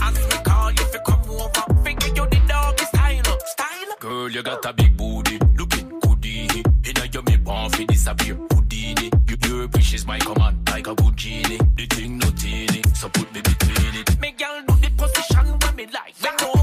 [0.00, 1.64] Ask me call you come over.
[1.82, 3.38] Fi give you the doggy style.
[3.46, 3.96] Style.
[4.00, 6.62] Girl, you got a big booty, looking goodie.
[6.84, 9.10] Inna your me born fi disappear, Houdini.
[9.28, 11.58] You, your wish is my command, like a good genie.
[11.76, 14.20] The thing no teeny, so put me between it.
[14.20, 16.14] Me girl do the position when me like.
[16.22, 16.53] Bend over,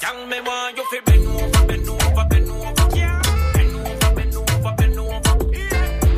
[0.00, 2.74] Tell me why you feel bend over, bend over, bend over.
[3.54, 5.20] Bend over, bend over, bend over.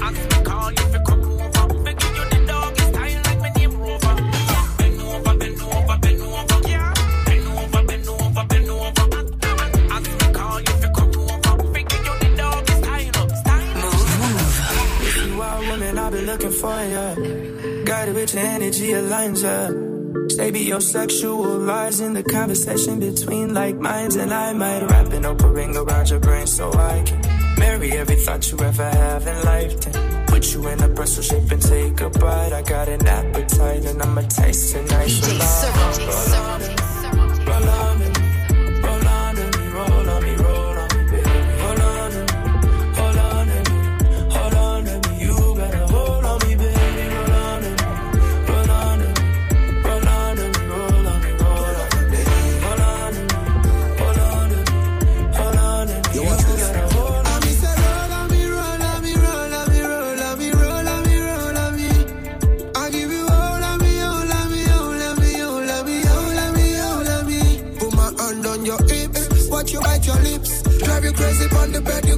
[0.03, 1.65] Ask me call you fi come over.
[1.85, 4.15] Fi give you the doggy style like me name Rover.
[4.79, 6.47] Bend over, bend over, bend over.
[7.27, 8.97] Bend over, bend over, bend over.
[10.19, 11.55] Me call you fi come over.
[11.73, 13.77] Fi give you the doggy style, style.
[15.03, 17.85] If you are woman, I've been looking for you.
[17.85, 19.86] Got it with energy aligns up.
[20.37, 25.11] Stay be your sexual lies in the conversation between like minds, and I might wrap
[25.15, 27.23] an open ring around your brain so I can
[27.59, 29.81] marry every thought you ever have in life.
[29.81, 32.53] Then put you in a pretzel shape and take a bite.
[32.53, 35.09] I got an appetite, and I'ma taste tonight.
[35.09, 36.86] DJ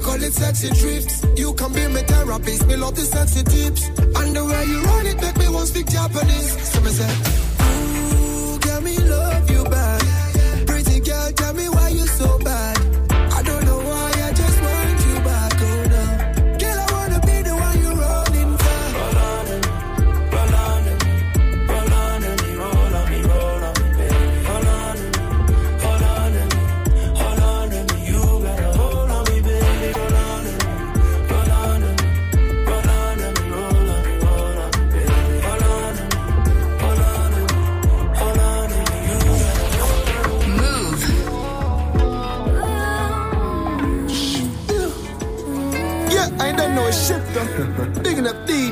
[0.09, 1.23] call it sexy trips.
[1.37, 3.89] You can be my therapist, me love the sexy tips.
[4.19, 6.51] And the way you run it, make me want speak Japanese.
[6.71, 7.48] So me say,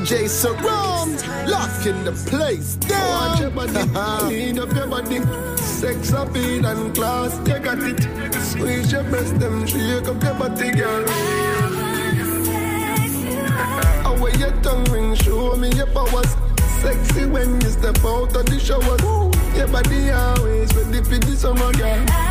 [0.07, 1.21] DJ Surround,
[1.51, 3.27] locking the place oh, down.
[3.27, 3.89] Want your body,
[4.25, 5.19] clean up your body.
[5.57, 8.01] Sex appeal and class, you got it.
[8.41, 11.03] Squeeze your breast, them shake up your body, girl.
[14.05, 16.37] Away your tongue ring, show me your powers.
[16.79, 18.97] Sexy when you step out of the shower.
[19.57, 22.26] Your body always ready for the summer, girl.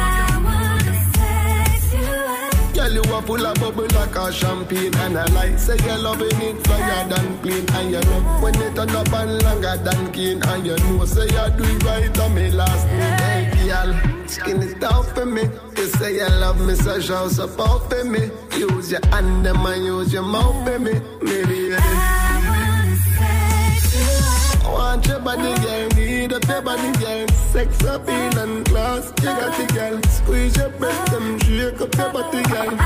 [2.87, 6.41] Girl, you are full of bubble like a champagne And I like say you're loving
[6.41, 10.41] it flyer than clean And you know when you turn up and longer than keen
[10.45, 14.63] And you know say you do it right on me last name Hey girl, skin
[14.63, 15.43] it down for me.
[15.77, 18.31] You say you love me so show support for me.
[18.57, 20.93] Use your hand them and use your mouth for me.
[21.23, 21.77] Maybe you
[24.65, 25.95] I want your body, girl.
[26.27, 27.28] Need up your girl.
[27.53, 29.12] Sex appeal and class.
[29.19, 30.03] You got the girl.
[30.11, 32.77] Squeeze your breast and shake up your body, girl.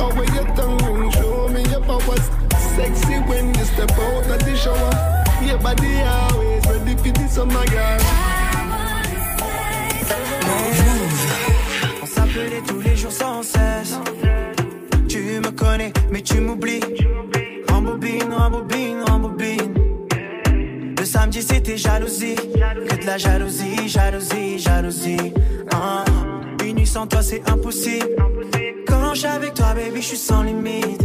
[0.00, 2.30] Oh, when your tongue ring, show me your powers?
[2.74, 5.44] Sexy when you step out of the shower.
[5.44, 8.00] Your body always ready for the summer, girl.
[12.00, 13.98] On s'appelait tous les jours sans cesse.
[15.08, 17.07] Tu me connais, mais tu m'oublies.
[21.40, 22.34] C'était jalousie.
[22.34, 25.32] Que de la jalousie, jalousie, jalousie.
[25.72, 26.04] Ah,
[26.64, 28.06] Une nuit sans toi c'est impossible.
[28.86, 31.02] Quand je suis avec toi, baby, je suis sans limite.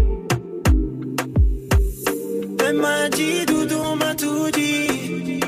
[2.65, 5.39] Elle m'a dit, doudou, on m'a tout dit.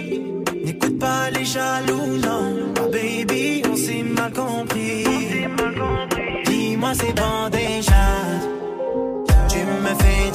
[0.64, 2.74] N'écoute pas les jaloux, non.
[2.78, 5.04] Ah, baby, on s'est mal compris.
[6.46, 8.06] Dis-moi, c'est bon déjà.
[9.50, 10.32] Tu me fais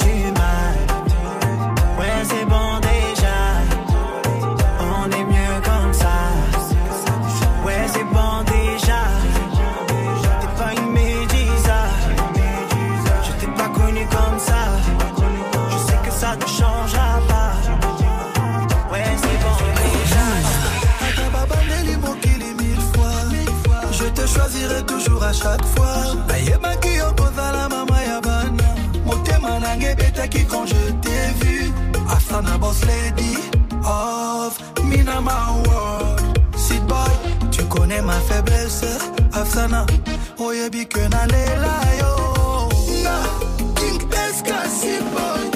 [25.23, 26.15] à chaque fois.
[26.27, 28.67] Nayebaki okozala mama ya bana.
[29.05, 31.71] Motema nange ebetaki quand je t'ai vu.
[32.09, 33.35] Afana boss lady
[33.85, 36.21] of Minama World.
[36.55, 37.11] Sit boy,
[37.51, 38.85] tu connais ma faiblesse.
[39.33, 39.85] Afsana,
[40.37, 42.69] oyebi que nalela yo.
[43.03, 43.15] Na,
[43.75, 44.01] King
[44.35, 44.49] SK,
[44.79, 45.50] sit boy.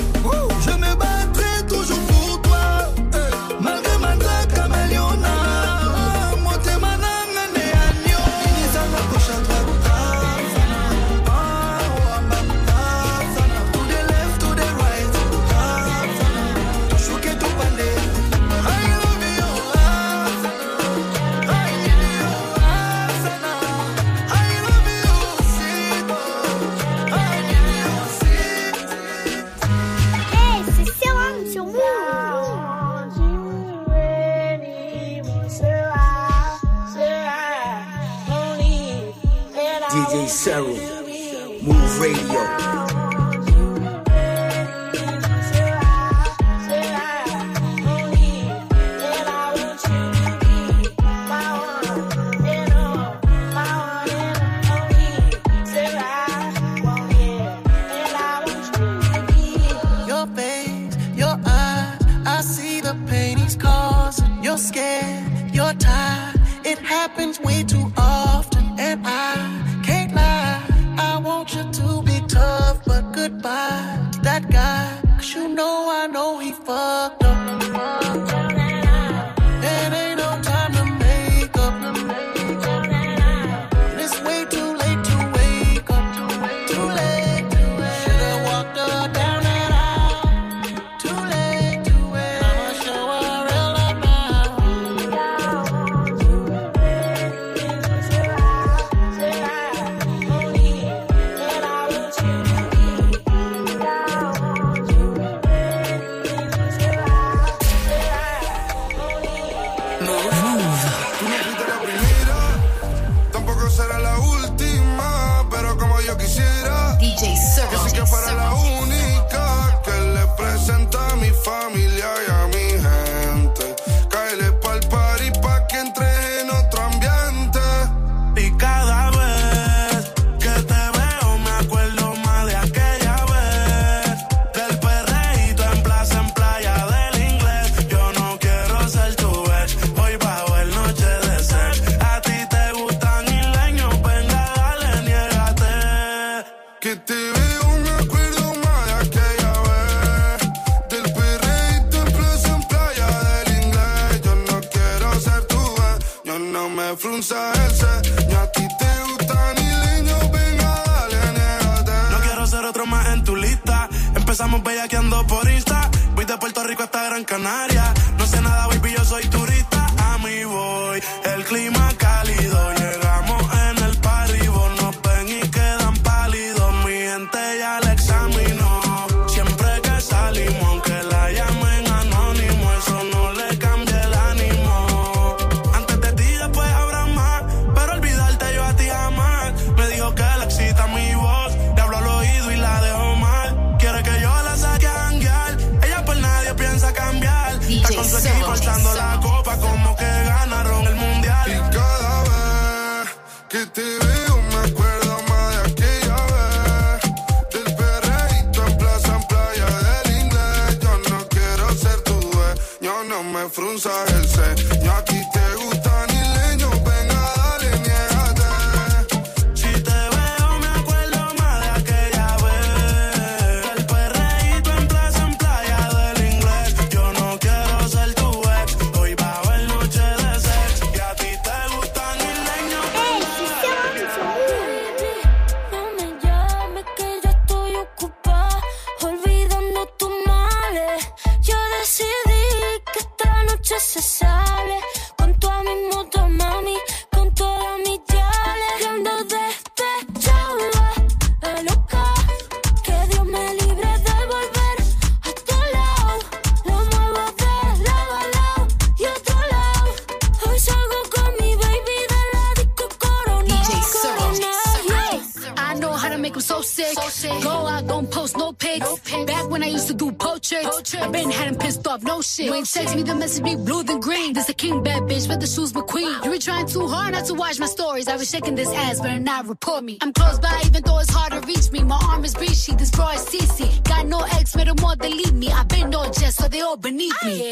[275.45, 276.23] The shoes McQueen.
[276.23, 278.07] You were trying too hard not to watch my stories.
[278.07, 279.97] I was shaking this ass, better not report me.
[280.01, 281.83] I'm close by, even though it's hard to reach me.
[281.83, 283.83] My arm is breachy, this bra is CC.
[283.83, 285.51] Got no ex, made them all delete me.
[285.51, 287.44] I've been no jest, so they all beneath me.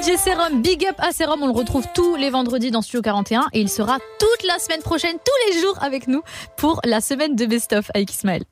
[0.00, 0.62] DJ Serum.
[0.62, 1.42] Big up à Serum.
[1.42, 4.80] On le retrouve tous les vendredis dans Studio 41 et il sera toute la semaine
[4.80, 6.22] prochaine, tous les jours avec nous
[6.56, 8.44] pour la semaine de Best of avec Ismaël.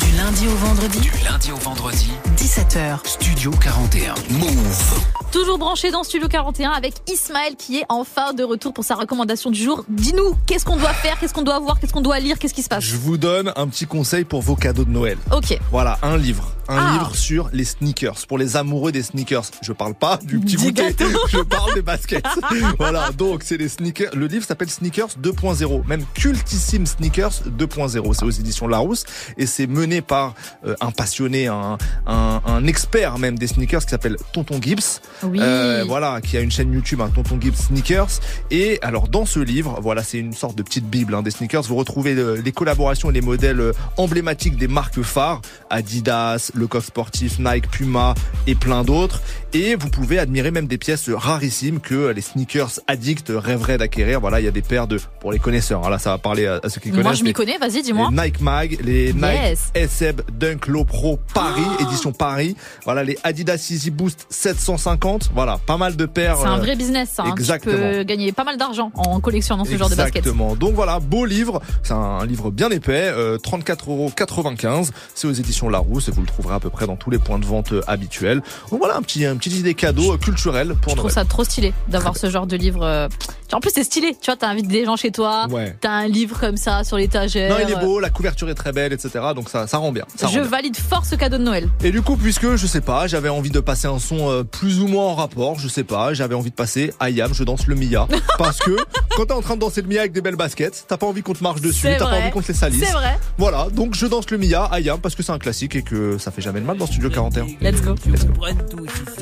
[0.00, 3.06] Du lundi au vendredi, Du lundi au vendredi, 17h.
[3.06, 4.14] Studio 41.
[4.30, 5.25] Move.
[5.36, 9.50] Toujours branché dans Studio 41 avec Ismaël qui est enfin de retour pour sa recommandation
[9.50, 9.84] du jour.
[9.86, 12.62] Dis-nous, qu'est-ce qu'on doit faire, qu'est-ce qu'on doit voir, qu'est-ce qu'on doit lire, qu'est-ce qui
[12.62, 15.18] se passe Je vous donne un petit conseil pour vos cadeaux de Noël.
[15.32, 15.58] Ok.
[15.70, 16.52] Voilà, un livre.
[16.68, 16.92] Un Ah.
[16.94, 19.44] livre sur les sneakers, pour les amoureux des sneakers.
[19.62, 21.04] Je parle pas du petit gâteau.
[21.28, 22.24] je parle des baskets.
[22.78, 24.10] voilà, donc c'est les sneakers.
[24.16, 28.14] Le livre s'appelle Sneakers 2.0, même cultissime Sneakers 2.0.
[28.14, 29.04] C'est aux éditions Larousse
[29.36, 30.34] et c'est mené par
[30.66, 35.00] euh, un passionné, un, un, un expert même des sneakers qui s'appelle Tonton Gibbs.
[35.34, 38.20] Euh, voilà, qui a une chaîne YouTube, un Tonton Gibbs Sneakers.
[38.50, 41.62] Et alors dans ce livre, voilà, c'est une sorte de petite bible hein, des sneakers.
[41.62, 45.40] Vous retrouvez les collaborations et les modèles euh, emblématiques des marques phares,
[45.70, 48.14] Adidas, Le Coq Sportif, Nike, Puma
[48.46, 49.20] et plein d'autres.
[49.56, 54.20] Et vous pouvez admirer même des pièces rarissimes que euh, les sneakers addicts rêveraient d'acquérir.
[54.20, 55.86] Voilà, il y a des paires de, pour les connaisseurs.
[55.86, 57.18] hein, là, ça va parler à, à ceux qui Moi, connaissent.
[57.20, 58.08] je m'y connais, vas-y, dis-moi.
[58.10, 59.72] les Nike Mag, les Yes.
[59.74, 62.54] Nike SEB Dunk Low Pro Paris, Oh édition Paris.
[62.84, 65.30] Voilà, les Adidas Easy Boost 750 vente.
[65.34, 66.36] Voilà, pas mal de paires.
[66.38, 67.22] C'est un euh, vrai business, ça.
[67.22, 67.32] hein.
[67.34, 67.76] Tu Exactement.
[67.76, 70.16] peux gagner pas mal d'argent en collectionnant ce genre de basket.
[70.16, 70.54] Exactement.
[70.54, 71.62] Donc voilà, beau livre.
[71.82, 74.90] C'est un livre bien épais, euh, 34,95€.
[75.14, 77.38] C'est aux éditions Larousse et vous le trouverez à peu près dans tous les points
[77.38, 78.42] de vente euh, habituels.
[78.70, 81.44] Donc voilà, un petit, un petit idée cadeau euh, culturel pour Je trouve ça trop
[81.44, 83.08] stylé d'avoir ce genre de livre.
[83.52, 84.16] En plus, c'est stylé.
[84.20, 85.46] Tu vois, t'invites des gens chez toi.
[85.50, 85.76] Ouais.
[85.80, 87.50] T'as un livre comme ça sur l'étagère.
[87.50, 89.10] Non, il est beau, la couverture est très belle, etc.
[89.34, 90.04] Donc ça, ça rend bien.
[90.16, 90.48] Ça rend Je bien.
[90.48, 91.68] valide fort ce cadeau de Noël.
[91.82, 94.80] Et du coup, puisque je sais pas, j'avais envie de passer un son euh, plus
[94.80, 97.74] ou moins en rapport, je sais pas, j'avais envie de passer Ayam, je danse le
[97.74, 98.06] Mia.
[98.38, 98.76] parce que
[99.16, 101.22] quand t'es en train de danser le Mia avec des belles baskets, t'as pas envie
[101.22, 102.84] qu'on te marche dessus, t'as pas envie qu'on te les salisse.
[102.84, 103.18] C'est vrai.
[103.38, 106.30] Voilà, donc je danse le Mia, Ayam, parce que c'est un classique et que ça
[106.30, 107.46] fait jamais de mal dans Studio 41.
[107.60, 107.94] Let's go.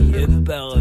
[0.00, 0.76] Une par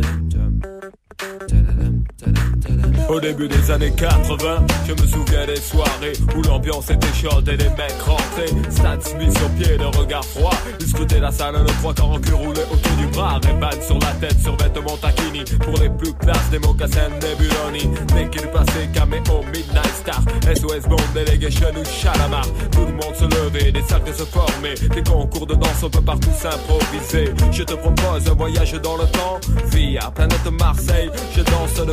[3.09, 7.57] Au début des années 80, je me souviens des soirées où l'ambiance était chaude et
[7.57, 8.71] les mecs rentraient.
[8.71, 10.53] Stan Smith sur pied, le regard froid.
[10.79, 13.39] Ils la salle, le trois quarts en cul roulé autour du bras.
[13.43, 15.43] Ray-Ban sur la tête, sur vêtements taquini.
[15.59, 17.89] Pour les plus classes, des mocassins Nebuloni.
[18.31, 20.21] Qu'il passait, caméo, Midnight Star.
[20.55, 22.45] SOS Bond, Delegation ou Chalamar.
[22.71, 24.75] Tout le monde se levait, des cercles se formaient.
[24.75, 27.33] Des concours de danse, on peut partout s'improviser.
[27.51, 29.39] Je te propose un voyage dans le temps.
[29.71, 31.92] Via planète Marseille, je danse le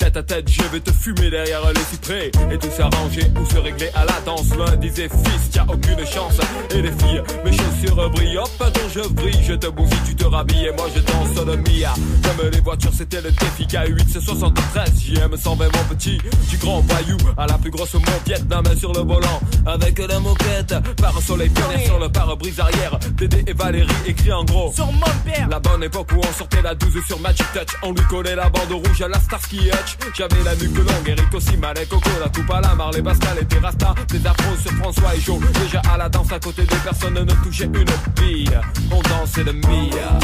[0.00, 2.30] Tête à tête, je vais te fumer derrière les cyprès.
[2.50, 4.48] Et tout s'arranger ou se régler à la danse.
[4.56, 6.40] L'un disait fils, t'as aucune chance.
[6.74, 8.38] Et les filles, mes chaussures brillent.
[8.38, 9.38] Hop, attends, je brille.
[9.46, 10.68] Je te bousille, tu te rhabilles.
[10.68, 11.92] Et moi, je danse le Mia.
[12.22, 13.64] Comme les voitures, c'était le défi.
[13.66, 14.90] K8, c'est 73.
[15.04, 16.18] JM 120, mon petit.
[16.48, 19.40] Du grand bayou à la plus grosse mon Vietnam sur le volant.
[19.66, 20.74] Avec la moquette.
[20.96, 22.98] Par un soleil pionnier sur le pare-brise arrière.
[23.18, 24.72] Dédé et Valérie écrit en gros.
[24.74, 27.76] Sur mon père La bonne époque où on sortait la 12 sur Magic Touch.
[27.82, 29.89] On lui collait la bande rouge à la Starsky Hutch.
[30.14, 33.58] J'avais la nuque longue, Eric aussi, Malek, Coco, la coupe à la Marley, Pascal et
[33.58, 33.94] Rasta.
[34.08, 35.38] Des afros sur François et Joe.
[35.62, 37.84] Déjà à la danse à côté des personnes ne touchaient une
[38.16, 38.60] bille.
[38.90, 40.18] On dansait le Mia.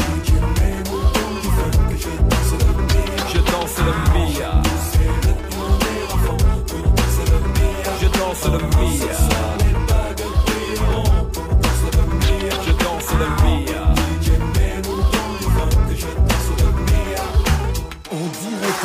[3.33, 4.61] Je danse le Mia.
[8.01, 9.07] Je danse le Mia.
[12.65, 13.66] Je danse le Mia.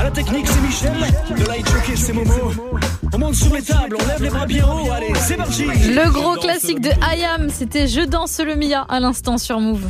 [0.00, 0.92] À la technique, c'est Michel.
[1.36, 2.32] De light jockey, c'est Momo.
[3.12, 4.90] On monte sur les tables, on lève les bras bien haut.
[4.90, 5.66] Allez, c'est parti.
[5.66, 9.86] Le gros classique de Ayam, c'était Je danse le Mia à l'instant sur Move.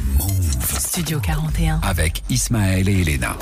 [0.81, 1.81] Studio 41.
[1.85, 3.37] Avec Ismaël et Elena.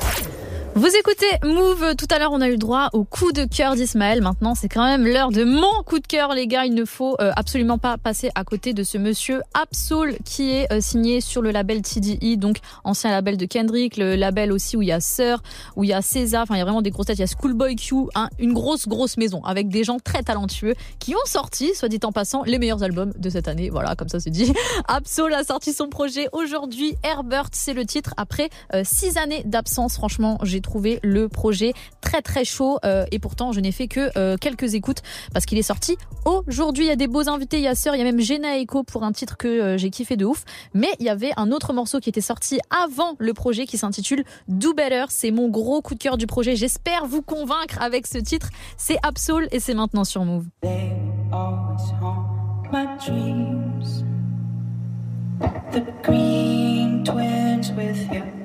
[0.79, 4.23] Vous écoutez Move, tout à l'heure on a eu droit au coup de cœur d'Ismaël,
[4.23, 7.17] maintenant c'est quand même l'heure de mon coup de cœur les gars, il ne faut
[7.21, 11.43] euh, absolument pas passer à côté de ce monsieur Absol qui est euh, signé sur
[11.43, 15.01] le label TDI, donc ancien label de Kendrick, le label aussi où il y a
[15.01, 15.43] Sir,
[15.75, 17.25] où il y a César, enfin il y a vraiment des grosses têtes, il y
[17.25, 21.27] a Schoolboy Q, hein, une grosse grosse maison avec des gens très talentueux qui ont
[21.27, 24.31] sorti, soit dit en passant, les meilleurs albums de cette année, voilà comme ça c'est
[24.31, 24.53] dit.
[24.87, 29.95] Absol a sorti son projet aujourd'hui, Herbert c'est le titre, après euh, six années d'absence,
[29.97, 31.73] franchement j'ai trouvé le projet
[32.03, 35.01] très très chaud euh, et pourtant je n'ai fait que euh, quelques écoutes
[35.33, 35.97] parce qu'il est sorti
[36.27, 36.85] aujourd'hui.
[36.85, 38.59] Il y a des beaux invités, il y a Sœur, il y a même Jenna
[38.59, 40.45] Echo pour un titre que euh, j'ai kiffé de ouf.
[40.75, 44.25] Mais il y avait un autre morceau qui était sorti avant le projet qui s'intitule
[44.49, 45.07] Do Better.
[45.09, 46.55] C'est mon gros coup de cœur du projet.
[46.55, 48.51] J'espère vous convaincre avec ce titre.
[48.77, 50.47] C'est Absol et c'est maintenant sur Move.
[55.71, 58.38] The green twins with your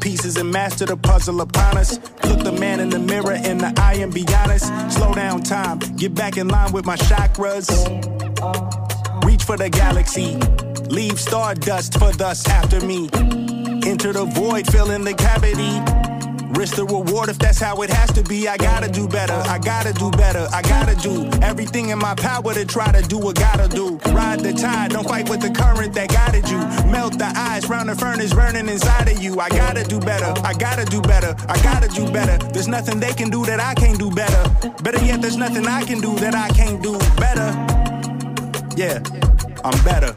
[0.00, 1.98] pieces and master the puzzle upon us.
[2.24, 4.66] Look the man in the mirror in the eye and be honest.
[4.92, 7.68] Slow down time, get back in line with my chakras.
[9.24, 10.36] Reach for the galaxy,
[10.88, 13.08] leave stardust for thus after me.
[13.86, 15.99] Enter the void, fill in the cavity.
[16.50, 18.48] Risk the reward if that's how it has to be.
[18.48, 22.52] I gotta do better, I gotta do better, I gotta do everything in my power
[22.52, 23.98] to try to do what gotta do.
[24.12, 26.58] Ride the tide, don't fight with the current that guided you.
[26.90, 29.38] Melt the ice round the furnace burning inside of you.
[29.40, 32.36] I gotta do better, I gotta do better, I gotta do better.
[32.52, 34.42] There's nothing they can do that I can't do better.
[34.82, 37.48] Better yet, there's nothing I can do that I can't do better.
[38.76, 38.98] Yeah,
[39.64, 40.16] I'm better.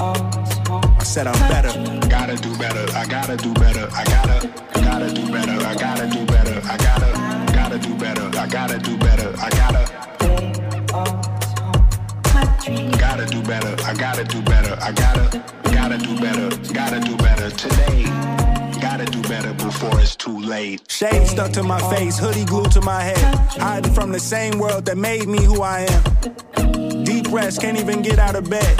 [0.00, 1.72] I said I'm better.
[2.08, 6.26] Gotta do better, I gotta do better, I gotta, gotta do better, I gotta do
[6.26, 10.08] better, I gotta, gotta do better, I gotta do better, I gotta.
[12.98, 17.50] Gotta do better, I gotta do better, I gotta, gotta do better, gotta do better
[17.50, 18.02] today.
[18.80, 20.82] Gotta do better before it's too late.
[20.90, 23.34] Shade stuck to my face, hoodie glued to my head.
[23.60, 27.04] Hiding from the same world that made me who I am.
[27.04, 28.76] Deep rest, can't even get out of bed.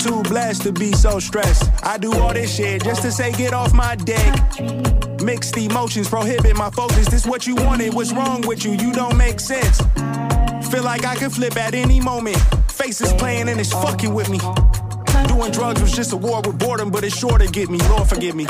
[0.00, 1.70] Too blessed to be so stressed.
[1.82, 4.97] I do all this shit just to say get off my dick.
[5.22, 7.08] Mixed emotions prohibit my focus.
[7.08, 8.72] This what you wanted, what's wrong with you?
[8.72, 9.80] You don't make sense.
[10.70, 12.36] Feel like I could flip at any moment.
[12.70, 14.38] Faces playing and it's fucking with me.
[15.26, 17.78] Doing drugs was just a war with boredom, but it's sure to get me.
[17.88, 18.46] Lord forgive me.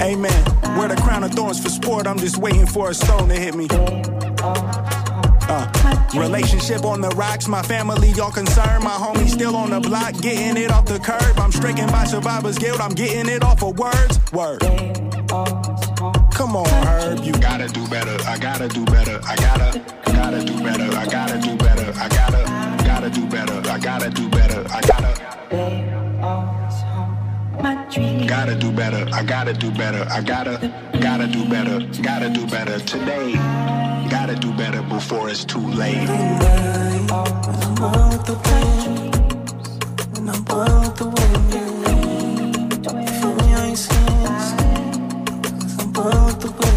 [0.00, 0.44] Amen.
[0.76, 2.06] Wear the crown of thorns for sport.
[2.06, 3.68] I'm just waiting for a stone to hit me.
[5.48, 5.66] Uh,
[6.14, 8.82] relationship on the rocks, my family y'all concerned.
[8.82, 11.38] My homie still on the block, getting it off the curb.
[11.38, 14.20] I'm stricken by survivor's guilt, I'm getting it off of words.
[14.32, 14.60] Word.
[16.34, 18.16] Come on, Herb, you gotta do better.
[18.26, 19.20] I gotta do better.
[19.24, 20.96] I gotta, gotta do better.
[20.96, 21.92] I gotta do better.
[21.98, 23.70] I gotta, gotta do better.
[23.70, 24.64] I gotta do better.
[24.70, 26.63] I gotta.
[27.64, 29.08] Gotta do better.
[29.14, 30.06] I gotta do better.
[30.10, 30.70] I gotta,
[31.00, 31.80] gotta do better.
[32.02, 33.32] Gotta do better today.
[34.10, 36.06] Gotta do better before it's too late.
[36.06, 36.18] When
[37.08, 39.16] I'm born with the wind,
[40.12, 43.20] when I'm born with the wind, yeah.
[43.20, 44.26] Feel me, I ain't seen
[45.60, 46.73] Cause I'm born with the wind,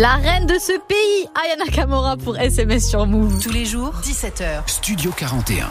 [0.00, 3.42] La reine de ce pays, Ayana Kamora pour SMS sur Move.
[3.42, 4.62] Tous les jours, 17h.
[4.68, 5.68] Studio 41.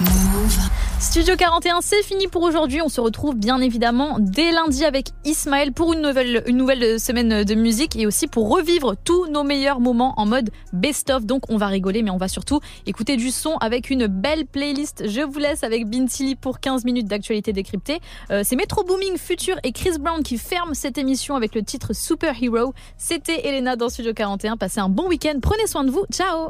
[1.00, 2.82] Studio 41, c'est fini pour aujourd'hui.
[2.82, 7.46] On se retrouve bien évidemment dès lundi avec Ismaël pour une nouvelle, une nouvelle semaine
[7.46, 11.26] de musique et aussi pour revivre tous nos meilleurs moments en mode best-of.
[11.26, 15.08] Donc on va rigoler, mais on va surtout écouter du son avec une belle playlist.
[15.08, 18.00] Je vous laisse avec Bintili pour 15 minutes d'actualité décryptée.
[18.32, 21.94] Euh, c'est Metro Booming Future et Chris Brown qui ferment cette émission avec le titre
[21.94, 22.74] Superhero.
[22.98, 24.58] C'était Elena dans Studio 41.
[24.58, 25.40] Passez un bon week-end.
[25.42, 26.06] Prenez soin de vous.
[26.12, 26.46] Ciao